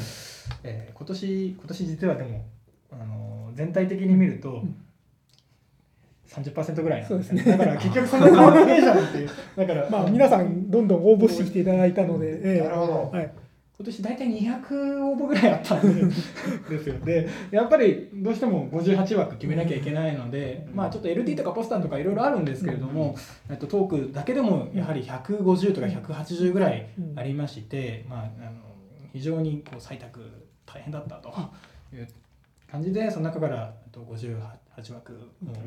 [0.63, 2.45] えー今年今年実はでも、
[2.91, 4.75] あのー全体的に見るとん
[6.31, 7.43] 30%ぐらいなんですね。
[7.43, 9.29] だから結局そんな変わらねえじゃんっていう。
[9.57, 13.31] だからまあ皆さんどんどん応募してきていただいたので、なるほど、はい、
[13.77, 16.13] 今年大体200応募ぐらいあったんで。
[16.79, 23.15] すよでやっぱりどうしても58枠決めなきゃいけないので、うん、まあちょっと LT とかポスターとかいろいろあるんですけれども、
[23.49, 28.51] うん、とトークだけでもやはり150とか180ぐらいありまして、うん、まあ、あの
[29.11, 30.21] 非常にこう採択
[30.65, 31.33] 大変だったと
[31.93, 32.07] いう
[32.71, 35.17] 感じでその中から58立場く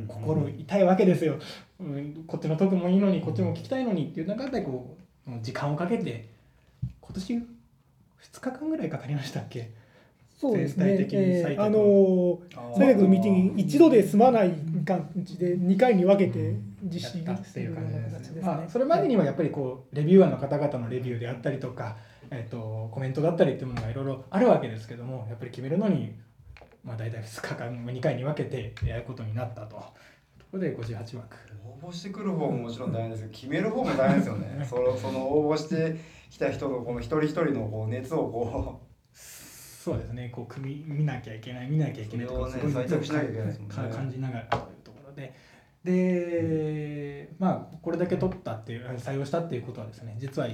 [0.08, 1.38] 心痛いわけですよ、
[1.80, 4.96] うん、こっちのトークもいいのにこっちも聞きたいのにっていう中でこ
[5.26, 6.28] う時間をかけて
[7.00, 7.44] 今年2
[8.40, 9.70] 日間ぐらいかかりましたっけ？
[10.36, 12.40] そうですね、えー、あの
[12.76, 14.52] 大学のミーティング一度で済まない
[14.84, 21.96] 感じで2回に分けて実施っていう感じですね、まあ、それまでにはやっぱりこうレビューアーの方々のレビューであったりとか、
[22.30, 26.14] えーと、とコメントだったりっていうものがいろいろあるわけですけどもやっぱり決めるのに
[26.84, 29.76] まあ、大体2日間2回に分けてやることになったと。
[30.38, 31.36] ところで58枠。
[31.82, 34.64] 応募してくる方ももちろん大変ですけど決める方も大変ですよね。
[34.68, 35.96] そのその応募して
[36.30, 38.80] きた人のこの一人一人のこう熱をこ
[39.84, 42.74] そうですね、こう組み見なきゃいけない、見なきゃいけないとか、ねすごいし
[43.12, 43.74] なきゃいけないですもんね。
[43.74, 45.34] か感じながらというところで、
[45.84, 50.48] で、まあ、これだけ取ったっていう、採用したっていうことはですね、実は、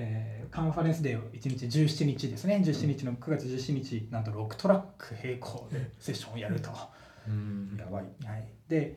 [0.00, 6.70] えーカンファレンスデーを1日17日ですね、17日の9月17日、なんと6トラック並行でセッションをやると。
[7.28, 7.72] うん。
[7.76, 8.04] うやばい。
[8.24, 8.96] はい、で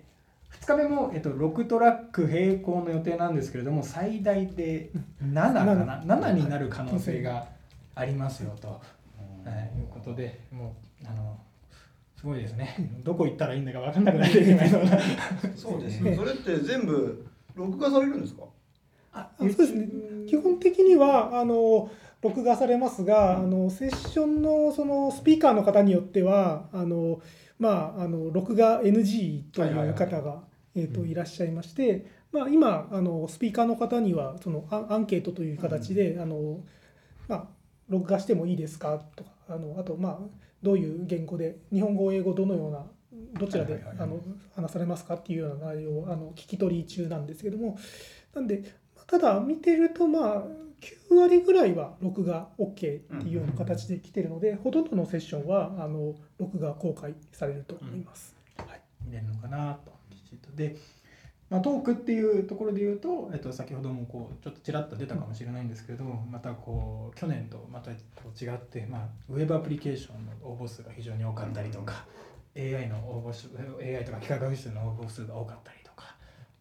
[0.62, 4.92] 2日目も、えっと、6トラック並行の予定なんですけれども最大で
[5.24, 7.48] 7かな？7になる可能性が
[7.96, 8.82] ありますよと、は
[9.76, 11.38] い、いうことでもうあの
[12.16, 12.76] すごいですね。
[13.04, 15.00] どこ行ったらいいんだか分かんなくなってしまいそうな。
[15.56, 16.16] そうですね。
[16.16, 18.44] それって全部録画されるんですか？
[19.40, 19.90] そうですね。
[20.28, 21.90] 基本的にはあの
[22.22, 27.20] 録画されますが、あのセッションのそのスピーカーの方によってはあの、
[27.60, 30.44] まあ、あの録画 NG という方が、
[30.76, 36.64] えー、といらっしゃいまして、まあ、今あのスピーカーの方にはそのアンアンケートという形で、あの
[37.28, 37.48] まあ、
[37.90, 39.04] 録画してもいいですか？
[39.16, 40.20] とかあのあと、まあ、
[40.64, 42.86] どういう言語で日本語英語どのような
[43.40, 43.84] どちらで
[44.56, 45.16] 話されますか？
[45.16, 47.78] っていうような内容をあの聞き取り中なんですけども。
[48.34, 48.64] なんで
[49.12, 50.44] ただ見てるとまあ
[51.10, 58.36] 9割ぐらいは録画 OK っていうような形で来てるので、ほとんどのセッションはあの録画公開されると思います。
[58.58, 58.82] はい。
[59.06, 60.56] 見れるのかなときちっと。
[60.56, 60.78] で、
[61.50, 72.06] まあ、トークっていうところで言うと、えっと、先ほどもこうちょっとちらっと出たかもしれないんですけどまたこう去年とまたこう違って、まあ、ウェブアプリケーションの応募数が非常に多かったりとか、
[72.56, 73.50] AI の応募数
[73.82, 75.81] AI とか機械学習の応募数が多かったり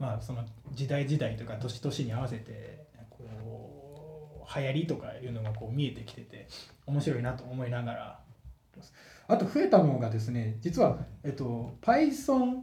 [0.01, 6.49] まあ、その時代時代とか年々に合わせてこう流行りとかいうのがこう見えてきてて
[6.87, 8.21] 面白いなと思いながら。
[9.29, 12.63] あと増えたのがですね実は、えっと、Python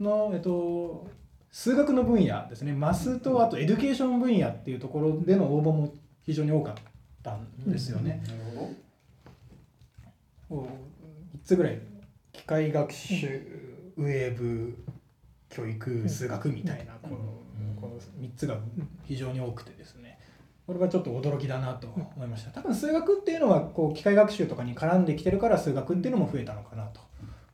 [0.00, 1.08] の、えっと、
[1.52, 2.72] 数学の分野ですね。
[2.72, 6.74] Math とあと Education 分野っていうところでの応募も非常に多かっ
[7.22, 8.22] たんですよね。
[8.26, 8.74] なるほ
[10.48, 10.62] ど。
[10.62, 10.68] こ
[11.34, 11.80] う3つぐらい。
[12.32, 14.76] 機械学習、ウェブ
[15.50, 17.16] 教育数学みたいなこの
[17.80, 18.56] この3つが
[19.04, 20.18] 非常に多くてですね。
[20.66, 22.50] これがちょっと驚きだなと思いました。
[22.52, 27.00] 多分数学っていうのはこう機械学習とかに絡んできてるから数学っていうのも増えたのかなと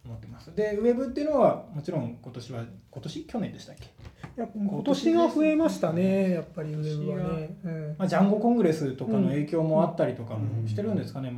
[0.04, 0.54] 思ってます。
[0.54, 3.24] でウェブっていうのはもちろん今年は今年？
[3.24, 3.88] 去年でしたっけ、い
[4.36, 7.94] や今年は増えましたねやっぱりウェブはね、うん。
[7.98, 11.32] まあ、ジャンゴコングレスとかの影響もあったりとかもしてるんですかね、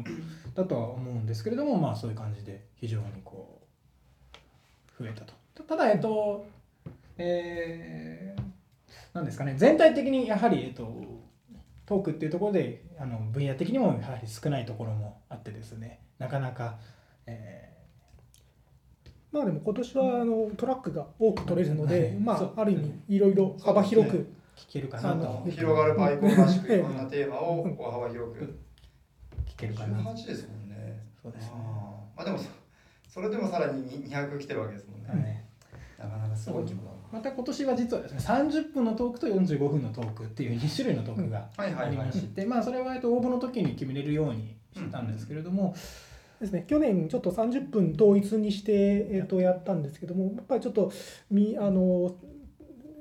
[0.57, 3.61] だとは思うんですけれどもまあそういう感じで非常にこ
[5.01, 6.47] う増えたとただえっと
[7.17, 9.55] えー、なんですかね。
[9.57, 10.93] 全体的にやはりえっと
[11.87, 16.01] トークっていうところであの分野的にもやはり少ないところもあってですね。
[16.19, 16.79] なかなか、
[17.27, 17.77] え
[19.31, 22.11] まあでも今年はあのトラックが多く取れるので、はい。
[22.11, 24.27] そうまあある意味いろいろ幅広く、ー
[24.59, 28.59] 聞けるかなあとの広がるパイコンらしくええいろんなテーマをこう幅広く
[29.47, 29.99] 聞けるかな。
[29.99, 30.99] 18ですもんね。
[31.23, 31.53] そうですね。
[32.17, 32.49] まあでもそ
[33.09, 35.48] それでもさらに200来てるわけですもんね、はい
[35.99, 45.75] なかなかすごい規模だまた今年は実はですね30分のトークと45分のトークっていう2種類のトークがありまして、まあそれはえっと応募の時に決めれるようにしてたんですけれども、
[46.41, 50.93] ですね、去年ちょっと30分統一にして、えー、とやったんですけどもやっぱりちょっと
[51.31, 52.15] みあの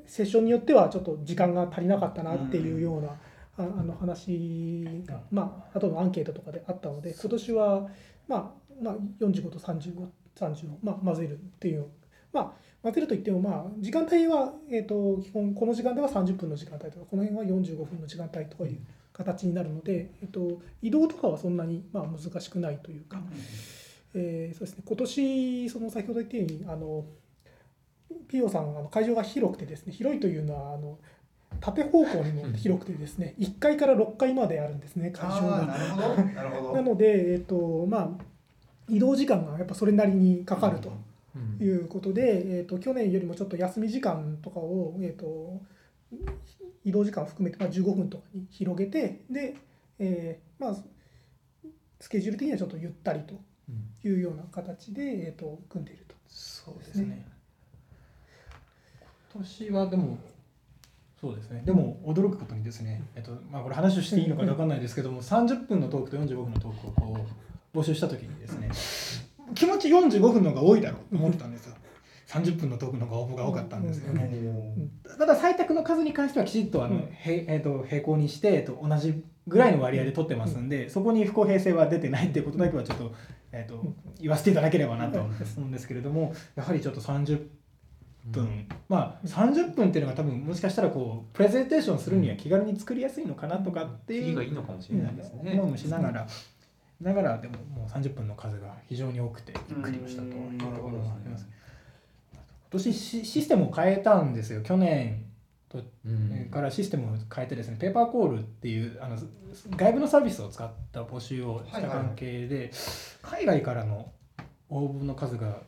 [0.07, 3.17] セッションによってはちょっと時間が足りなかったなっていうような、あ
[3.57, 7.87] あの話が、まあ後のアンケートとかであったので今年は、
[8.27, 11.87] まあ、まあ45と3530を、まあ、混ぜるっていう
[12.31, 18.79] まあ混ぜるといっても、まあ、時間帯は、えー、と基本この時間では30分の時間帯とかこの辺は45分の時間帯とかいう
[19.13, 23.19] 形になるので、えー、と移動とかはそんなに、まあ、難しくないというか。
[24.13, 27.05] えーそうですね、今年その先ほど言ったようにあの
[28.27, 30.97] ピオさんあの会場が広くてですね広いというのはあの
[31.59, 35.65] 縦方向にも広くてですね1階から6階まであるんですね会場が。
[35.65, 38.09] な なので、えっとまあ、
[38.89, 40.91] 移動時間がやっぱそれなりにかかると
[41.59, 45.61] いうことで、えっと去年よりもちょっと休み時間とかを、えっと
[46.83, 49.57] 移動時間を含めて、まあ、15分とかに広げてで、
[49.99, 50.75] えーまあ、
[51.99, 53.33] スケジュール的にはちょっとゆったりと
[54.07, 56.15] いうような形で、えー、と組んでいると。
[56.29, 57.25] そうですね。
[59.33, 60.17] 今年はでも
[61.19, 61.63] そうですね。
[61.65, 67.25] でも驚くことにですね、えっとまあ、これ話をしていいのか分かんないですけども30分のトークと45分のトークをこ
[67.73, 68.69] う募集した時にですね
[69.55, 71.75] 気持ち45分の方が多いだろうと思ってたんですよ。
[72.27, 74.29] 30分のトークの方が応募が多かったんですよね。
[75.17, 77.01] ただ採択の数に関してはきちっとあの、うん。
[77.03, 83.13] へえー、と並行にして、えー、と同じぐらいの割合で取ってますんで、そこに不公平性は出てないっていうことだけはちょっと,、
[83.53, 83.81] えー、と
[84.19, 87.47] 言わせていただければなと思うんですけれどもやはりちょっと30
[88.25, 95.53] 分、まあ30分っていうのが多分もしかしたらこうプレゼンテーションするには気軽に作りやすいのかなとかっていういいのかもしれないですね。
[95.53, 96.27] 思いもしながら。
[97.01, 101.47] ながらでももう30分の数が非常に多くてびっくりもしたというところがあります。
[102.33, 104.61] 今年シシステムを変えたんですよ。
[104.61, 105.25] 去年
[105.69, 109.17] とうんからシステムを変えてですねペーパーコールっていうあの
[109.75, 112.71] 外部のサービスを使った募集をした関係で、
[113.21, 114.11] 海外からの
[114.69, 115.61] 応募の数が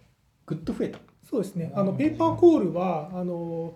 [0.46, 1.00] ぐっと増えた。
[1.30, 1.72] そうですね。
[1.76, 3.76] あのペーパーコールはあの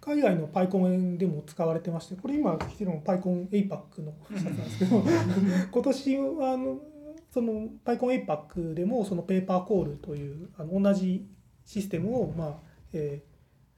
[0.00, 5.02] 海外のパイコンでも使われてましてこれ今着てるのもパイコン APAC のシャツなんですけど
[5.70, 6.80] 今年はあの
[7.30, 11.26] そのパイコン APAC でもそのペーパーコールというあの同じ
[11.64, 12.58] システムを、まあ
[12.92, 13.30] えー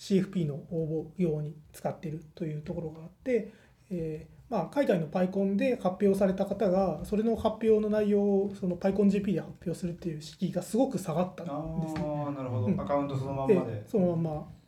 [0.02, 3.52] CFP の応募用に使っているというところがあって、
[3.88, 12.00] えーまあ、海外のパイコンで発表された方がそれの発表の内容をそのパイコン JP で発表するっていう敷居がすごく下がったんですね。
[12.04, 12.80] ああなるほど、うん。
[12.80, 13.84] アカウントそのままで。
[13.86, 14.61] そのまんまア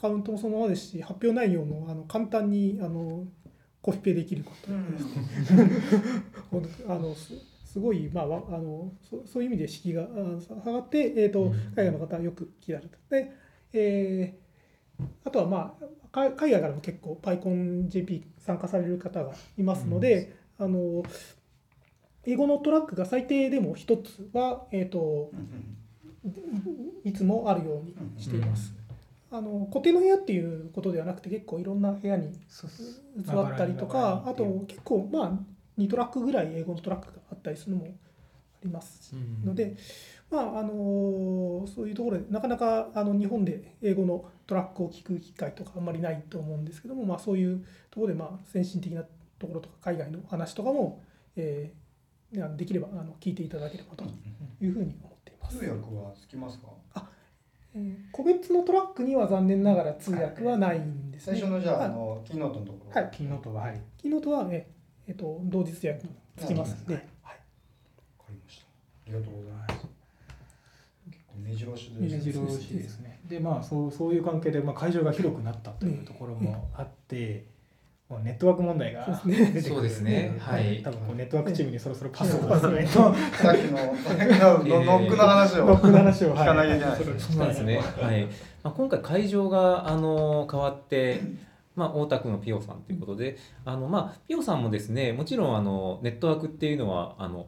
[0.00, 3.24] カウントもそのままですし発表内容もあの簡単にあの
[3.82, 4.68] コピペできること
[6.50, 7.32] ほんとあのす
[7.64, 10.06] すごい、まあ、わあのそそういう意味で敷居があ
[10.40, 11.52] 下がって、えー、とうん。
[11.74, 12.96] 海外の方はよく来られた。
[13.10, 13.32] で、
[13.72, 14.48] えー
[15.24, 21.04] あとは、まあ、か海外からも結構 PyConJP 参加される方がいますので、あの
[22.24, 25.30] 英語のトラックが最低でも一つは、えー、と
[27.04, 28.74] いつもあるようにしています。
[29.30, 32.32] あの固定の部屋っていうことではなくて結構いろんな部屋に
[33.22, 35.32] 座ったりとかあと結構まあ
[35.78, 37.88] 2トラックぐらい英語のトラックがあったりするのもあ
[38.64, 39.14] ります
[39.44, 39.76] ので、
[40.30, 49.04] まああのそういうところでなかなかあの日本で英語のトラックを聞く機会とかあんまりないと思うんですけども、まあ、そういうところでまあ先進的な
[49.38, 51.04] ところとか海外の話とかも、
[51.36, 54.04] えー、できればあの聞いていただければと
[54.60, 55.58] いうふうに思っています。
[55.58, 57.08] 通訳はつきますか？
[57.78, 61.38] えー個別のトラックには残念ながら通訳はないんですね。
[61.38, 61.90] 最初のじゃああはい。
[61.90, 63.00] のキーノートのところ。
[63.00, 63.10] はい。
[63.12, 63.80] キーノートははい。
[63.96, 64.66] キーノートは、え
[65.06, 67.02] えっと同日通訳につきますので、はい。
[67.02, 67.38] わか
[68.30, 68.66] りました。
[68.66, 68.68] あ
[69.06, 69.86] りがとうございます。
[71.10, 73.20] 結構目白押し目です白押しですね。
[73.28, 77.44] でまあそうそういう関係で、まあ、会場が広くなったというところもあって、
[78.24, 79.36] ネットワーク問題がそうですね。
[79.36, 80.36] 出てくるそうですね。
[80.38, 80.82] はい。
[80.82, 83.10] 多分こうネットワークチームにそろそろパスをうん出さないとさ
[83.52, 86.90] っきののノックの話をノックの話を聞かなきゃいけない。
[86.90, 87.78] はそうなんですね。
[88.00, 88.24] はい。
[88.62, 91.20] まあ、今回会場があの変わって、
[91.76, 93.36] まあ大田区のピオさんということで、
[93.66, 97.46] あのまあピオさんもですね、もちろんあのネットワークっていうのはあの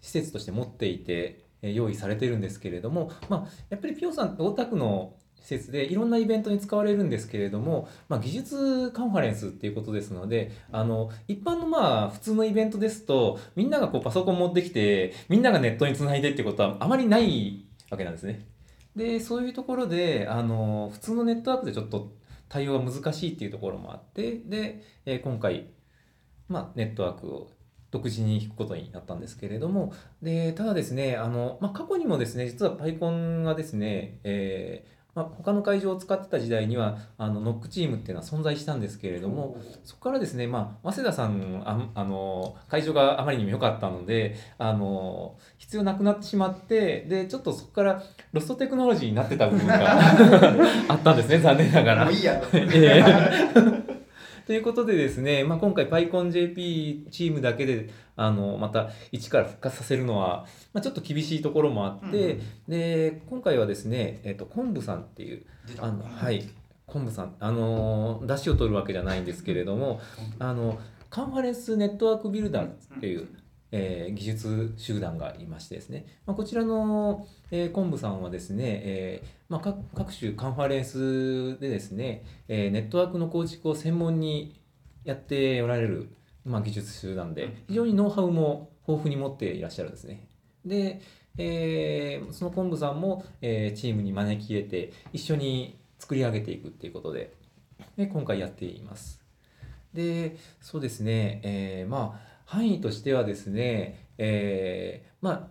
[0.00, 18.46] 施設として持っていてえー用意されてるんですけれども、まあやっぱりピオさん大田区の施設でいろんなイベントに使われるんですけれども、まあ、技術カンファレンスっていうことですのであの一般のまあ普通のイベントですとみんながこうパソコン持ってきてみんながネットにつないでってことはあまりないわけなんですね。
[18.94, 22.12] でそういうところであの普通のネットワークでちょっと
[22.48, 25.68] 対応が難しいっていうところもあってで、今回、
[26.48, 27.50] まあ、ネットワークを
[27.90, 48.02] 独自に引くことになったんですけれどもでただですねあの、まあ、過去にもですね実はパイコンがですね、えーまあ、他の会場を使ってた時代にはあのノックチームっていうのは存在したんですけれどもそこからですね、まあ、早稲田さんああの会場があまりにも良かったのであの必要なくなってしまってでちょっとそこから
[48.32, 50.00] ロストテクノロジーになってた部分が
[50.88, 52.14] あったんですね残念ながらもう。
[52.14, 53.02] いいや え
[53.88, 53.91] え
[54.46, 65.44] ということでですね、まあ、今回 PyConJP チームだけであのまた一から復活させるのは、まあ、ちょっと厳しいところもあって、で今回はですね、えっと昆布さんっていう
[65.78, 66.48] あのはい
[66.86, 70.00] 昆布さんあの出汁を取るわけじゃないんですけれども
[70.38, 70.78] あの
[71.08, 72.70] カンファレンスネットワークビルダーっ
[73.00, 73.28] ていう、
[73.72, 84.60] えー技術集団がいましてですね、まあ、こちらの、えー、昆布さんはですね、えーまあ、各各種カンファレンスでですね、えーネットワークの構築を専門に
[85.04, 86.14] やっておられる、
[86.44, 90.28] まあ、技術集団で非常にノウハウも豊富に持っていらっしゃるんですね。
[90.64, 91.00] で、
[91.38, 97.32] えーその昆布さんも、えーチームに招き入れて一緒に作り上げていくっていうことで
[97.96, 99.22] で今回やっています。
[99.94, 105.48] でそうですね、えーまあ範囲としてはですね、えーまあ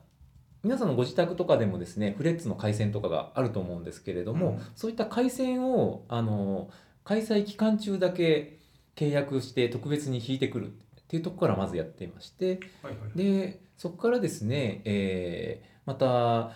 [0.64, 4.62] 皆さんのご自宅とかでもですねフレッツの回線とかがあると思うんですけれども、うん。
[4.76, 6.70] そういった回線をあの
[7.04, 8.60] 開催期間中だけ
[8.96, 10.70] 契約して特別に引いてくるっ
[11.08, 13.18] ていうところからまずやっていましてはいはい。
[13.18, 16.52] でそこからですね、えーまた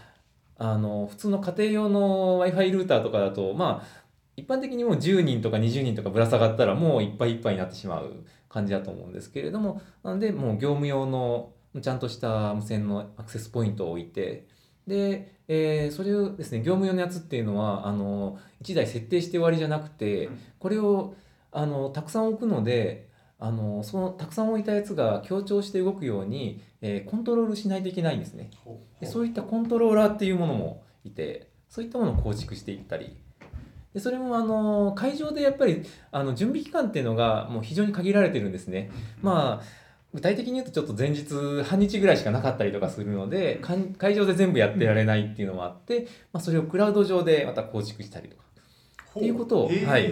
[0.57, 4.05] あの普通の家庭用の w i f i ルーターとかだとまあ
[4.37, 8.23] 一般的にもう10人とか20人とかぶら下がったらもういっぱいいっぱいになってしまう
[8.55, 11.51] 感じだと思うんですけれどもなのでもう業務用の
[11.81, 14.47] ちゃんとした無線のアクセスポイントを置いて
[14.87, 21.15] で、えーそれをですね業務用のやつっていうのはあの1台設定して終わりじゃなくてうんこれを
[21.51, 28.51] あのたくさん置くのであのそのたくさん置いたやつが強調して動くように、えーコントロールしないといけないんですね。
[29.01, 33.17] でそういったコントローラーっていうものもいてそういったものを構築していったり
[33.95, 38.91] でそれもあの会場でやっぱりあの準備期間っていうのがもう非常に限られてるんですね。
[39.21, 43.61] まあ具体的に言うとちょっと前日半日ぐらいしかなかったりとかするので
[43.97, 48.43] 会場で全部やってられないっていうのもあって、まあ、それをクラウド上でまた構築したりとか。
[49.11, 50.11] っていうことをはい。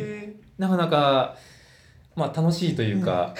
[0.58, 1.36] なかなか、
[2.16, 3.36] まあ、楽しいというか、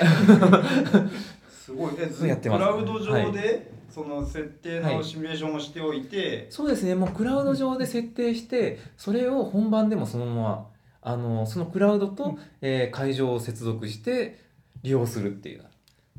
[1.64, 1.94] すごい。
[1.98, 3.46] えずやってますクラウド上で、は
[3.90, 6.96] その設定はいのシミュレーションをしておいて、そうですね。
[6.96, 10.68] もうクラウド上で設定してそれを本番でもそのまま
[11.02, 12.40] あのそのクラウドと、うん。
[12.62, 14.40] えー会場を接続して
[14.82, 15.64] 利用するっていう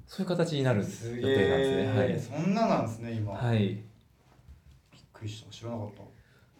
[0.06, 1.58] そういう形になる予定なん
[2.08, 2.38] ですね。
[2.38, 2.42] え。
[2.44, 3.82] そんななんですね今、はい、はい、びっ
[5.12, 5.50] くりした。
[5.50, 6.02] 知らなかった。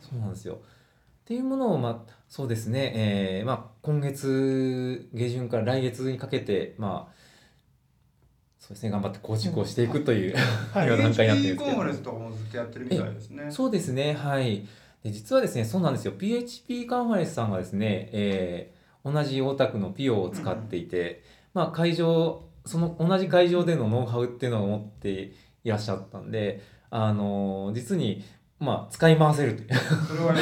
[0.00, 0.60] そうなんですよ。
[1.24, 7.14] っていうものを、まあ、そうですね、えーまあ、今月下旬から来月にかけて、まあ、
[8.64, 10.34] そうですね、頑張って構築をしていくという、
[10.72, 10.88] はい。
[10.96, 13.46] 段階になってるんですけどコンファレンスとかもずっとやってるみたいですね。
[13.50, 14.64] そうですね、はい。
[15.02, 16.12] で実はですね、そうなんですよ。
[16.12, 28.24] PHP カンファレンスさんがですね、えー同じ大田区の PO を使っていて、まあ会場、その同じ会場でのノウハウっていうのを持っていらっしゃったんで、あの実に
[28.58, 29.68] まあ使い回せるという。
[30.08, 30.40] それはね、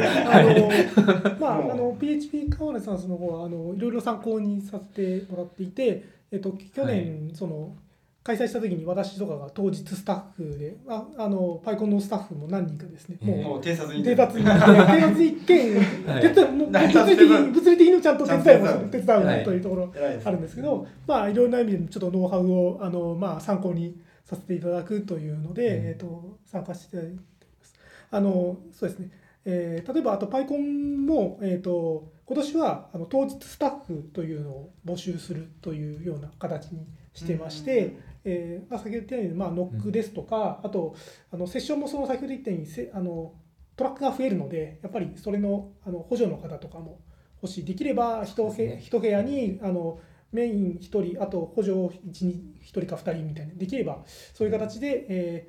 [0.26, 1.72] あのまあもう。
[1.72, 7.76] あの PHP カワレサンスの方はあのいろいろ参考にさせてもらっていて、えっと去年、その
[8.28, 14.04] 開催した時に私とかが当日スタッフで、ああのパイコンのスタッフも何人かですね、もう偵察に。
[14.04, 14.44] 偵察に。
[14.44, 15.76] なって、偵察一見、
[16.06, 16.20] はい。
[16.20, 19.40] 手伝いもう大物理的体に物理的にもちゃんと手伝い手伝はい。
[19.40, 19.92] うというところ
[20.24, 25.86] あるんですけど、まあいろんな意味でちょっとノウハウをあのまあ参考にさせていただくというので、うん。
[25.86, 27.74] えっ、と参加していただいてます。
[28.10, 29.10] あのそうですね。
[29.46, 40.94] えー例えばあとパイコンもえっ、と今年はあの当日スタッフというのを募集するというような形にしてまして、えーまあ、先ほど言ったように、まあ、ノックですとか、あと
[41.32, 43.32] あのセッションもその先ほど言ったようにせあの
[43.76, 47.00] トラックが増えるのでやっぱりそれのあの補助の方とかも
[47.42, 48.78] 欲しいできれば一部ね。
[48.84, 49.98] 一部屋にあの
[50.30, 51.96] メイン1人あと補助1
[52.62, 54.04] 人か2人みたいなできれば
[54.34, 55.48] そういう形で、え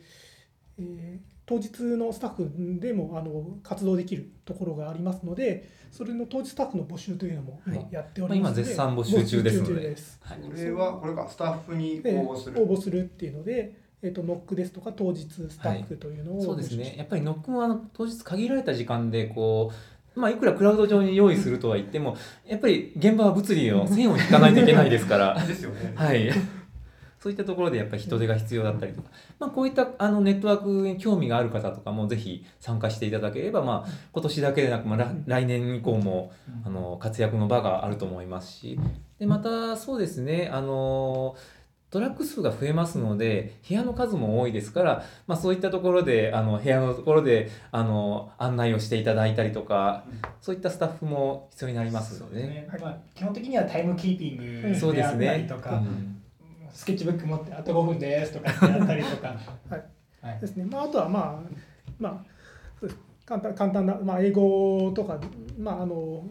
[0.80, 7.88] ーえー当日のスタッフでもあの活動できるところがありますのでそれの当日スタッフの募集というのも今はい。
[7.90, 9.96] やっておりますので、まあ今絶賛募集中ですので。
[10.22, 10.40] はい。
[10.42, 12.62] これはこれかスタッフにで応募する。
[12.62, 13.74] 応募するっていうので、
[14.04, 16.94] えー、とノックですとか当日スタッフというのをそうですね。
[16.96, 19.72] やっぱりノックもあの当日限られた時間でこ
[20.16, 25.34] うまあいくらクラウド上に用意するとは言ってもやっぱり現場は物理の線を引かないといけないですから。
[25.44, 25.94] ですよね。
[25.96, 26.30] はい。
[27.20, 29.10] そういったところでやっぱり人手が必要だったりとか、
[29.40, 36.32] まあ、こういったあのネットワークに興味がある方とかもぜひ参加していただければ、まあ、今年だけでなく、まあ、ら来年以降も
[36.66, 38.80] あの活躍の場があると思いますし。
[39.20, 41.36] でまたそうですねあの
[41.92, 50.06] トラック数が増えますので部屋の数も多いですから、まあ、そういったところであの部屋のところであの案内をしていただいたりとか
[50.40, 52.48] そういったスタッフも必要になりますのでね。
[52.48, 56.19] ねまあ、基本的にはタイムキーピングそうであったりねとか、うん
[56.74, 59.36] スケッチブック持ってあと5分ですとかやったりとか。
[59.70, 59.84] はい。
[60.22, 60.40] はい。
[60.40, 61.52] ですね、まあ、あとはまあ、
[61.98, 62.88] まあ、
[63.26, 65.20] 簡単簡単な、まあ、英語とか、
[65.58, 66.26] まあ、あの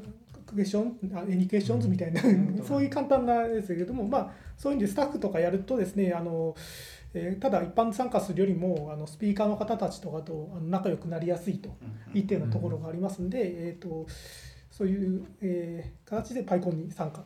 [0.46, 6.54] クエスチョンあエニクエスチョンズみたいな、ん そういう簡単なですけれども、まあ、そういうんでスタッフとかやるとですねあの、
[7.14, 11.70] えーただ一般参加するよりもあのスピーカーの方たちとかと仲良くなりやすいと
[12.14, 14.06] いったようなところがありますんで、えー、と
[14.70, 17.22] そういう、えー形でパイコンに参加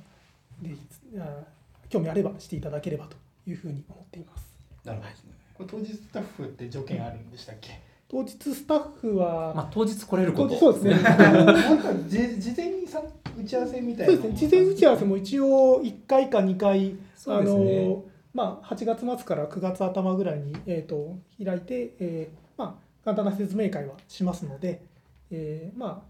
[0.61, 0.71] で
[1.19, 1.45] あ
[1.93, 3.16] 興味あればしていただければと
[3.47, 4.45] いうふうに思っています。
[4.84, 5.32] なるほどですね。
[5.55, 7.80] これ当日スタッフって条件あるんでしたっけ？
[8.09, 10.55] 当日スタッフは、まあ、当日来れること。
[10.57, 10.95] そうですね。
[11.03, 13.03] なんかじ事前にさ
[13.38, 14.49] 打ち合わせみたいなそうですね。
[14.49, 16.97] 事前打ち合わせも一応1回か2回、ね。
[17.26, 24.82] のまあ8月末から9月頭ぐらいにえっ、と開いて、えーまあ簡単な説明会はしますので、
[25.30, 26.03] えーま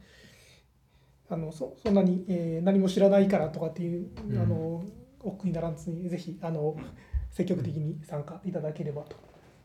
[1.29, 4.39] ああのそそんなに、えー何も知らないからとかっていう、うん。
[4.39, 4.83] あの
[5.23, 6.77] 億劫にならずにぜひあの
[7.31, 9.17] 積極的に参加いただければと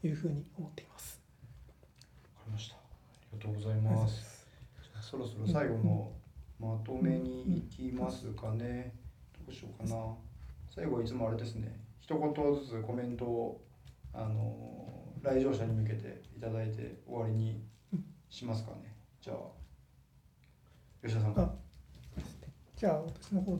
[0.03, 1.21] いうふうに思っています。
[2.35, 2.75] わかりました。
[2.75, 2.79] あ
[3.33, 4.47] りがとうございます。
[5.01, 6.11] そろそろ最後の
[6.59, 8.93] まとめに行きますかね。
[9.45, 10.15] どうしようかな。
[10.73, 11.79] 最後いつもあれですね。
[11.99, 13.61] 一言ずつコメントを
[14.13, 17.61] あの来場者に向けていただいて終わりに
[18.29, 18.95] しますかね。
[19.21, 19.37] じゃあ
[21.03, 21.59] 吉田さん
[22.75, 23.59] じゃあ私の方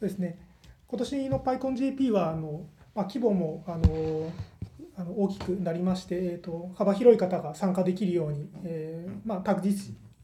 [0.00, 0.38] ですね
[0.86, 4.32] 今年の PyConJP はあの、まあ、規模もあの
[4.96, 9.76] あの大きくなりまして、えー、と幅広い方が参加できるように、えーまあ、託児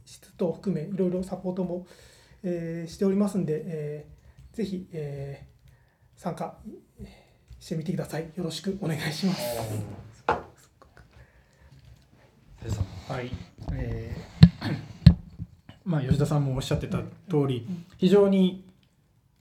[0.05, 1.87] 室等を含めいろいろサポートも、
[2.43, 5.51] えーしておりますんで、えーぜひ、えー
[6.21, 6.55] 参加
[7.59, 8.31] してみてください。
[8.37, 9.43] よろしくお願いします。
[13.09, 13.31] はい、
[13.73, 14.77] えー
[15.85, 18.70] まあ、吉田さんもおっしゃってた通り非常に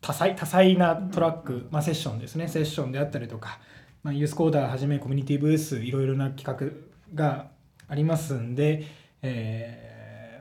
[0.01, 2.47] 多彩多彩なトラック、まあ、セッションですね。
[2.47, 3.59] セッションであったりとか、
[4.03, 7.47] まあ、ユースコーダーはじめコミュニティブースいろいろな企画が
[7.87, 8.85] ありますんで、
[9.21, 9.89] えー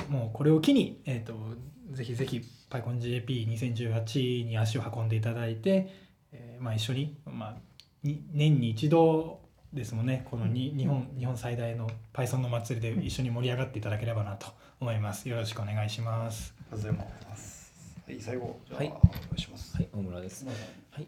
[0.08, 1.34] もうこれを機に、えー、と
[1.90, 5.88] ぜひぜひ PyConJP2018 に足を運んでいただいて、
[6.32, 7.54] えーまあ、一緒に、まあ、
[8.02, 9.40] に年に一度
[9.72, 10.26] ですもんね。
[10.30, 14.46] このに日本日本最大の Python の祭りで一緒に盛り上がっていただければなと
[14.80, 15.28] 思います。
[15.28, 16.54] よろしくお願いします。
[16.72, 17.57] ありがとうございます
[18.08, 20.46] はい最後じゃあ、はいお願いしますはい、大村です。
[20.92, 21.06] はい、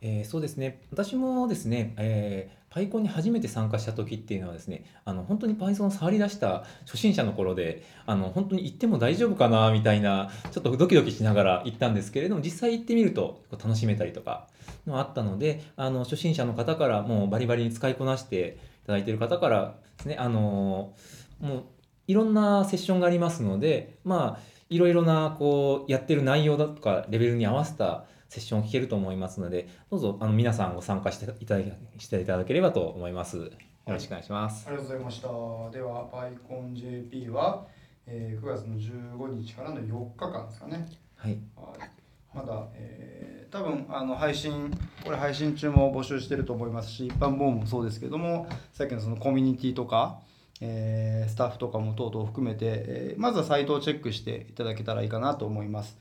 [0.00, 0.80] えーそうですね。
[0.90, 14.48] 私もですね、えー、パイコンに初めて参加した時っていうのはですね、あの本当に Python を触り出した初心者の頃で、あの本当に行っても大丈夫かなみたいなちょっとドキドキしながら行ったんですけれども、実際行ってみると楽しめたりとか
[14.88, 20.94] のあったので、あの初心者の方からもうバリバリに使いこなしていただいている方からですね、あの
[21.38, 21.62] もう
[22.08, 33.38] いろんなセッションがありますので、まあいろいろなこうやってる内容だとかレベルに合わせたセッションを聞けると思いますので、どうぞあの皆さんご参加していただけしていただければと思います。
[33.38, 35.28] はろしくお願いしますありがとうございました。
[35.70, 37.66] では、PyConJP は、
[38.06, 40.86] えー9月の15日からの4日間ですかね。
[41.16, 41.90] はいはい
[42.34, 44.70] まだ、えー多分あの配信
[45.02, 50.20] これ配信中も募集してると思いますし一般ボーンもそうですけどもさっきのそのコミュニティとか、
[50.60, 55.96] えースタッフとかも等々含めて、えーまずはサイトをチェックしていただけたらいいかなと思います。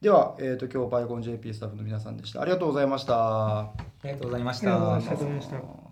[0.00, 2.40] では、えー、と今日 PyConJP スタッフの皆さんでした。
[2.40, 3.60] ありがとうございました。
[3.60, 3.72] あ
[4.04, 4.98] りがとうございましありがとうございたました。
[4.98, 5.87] ありがとうございました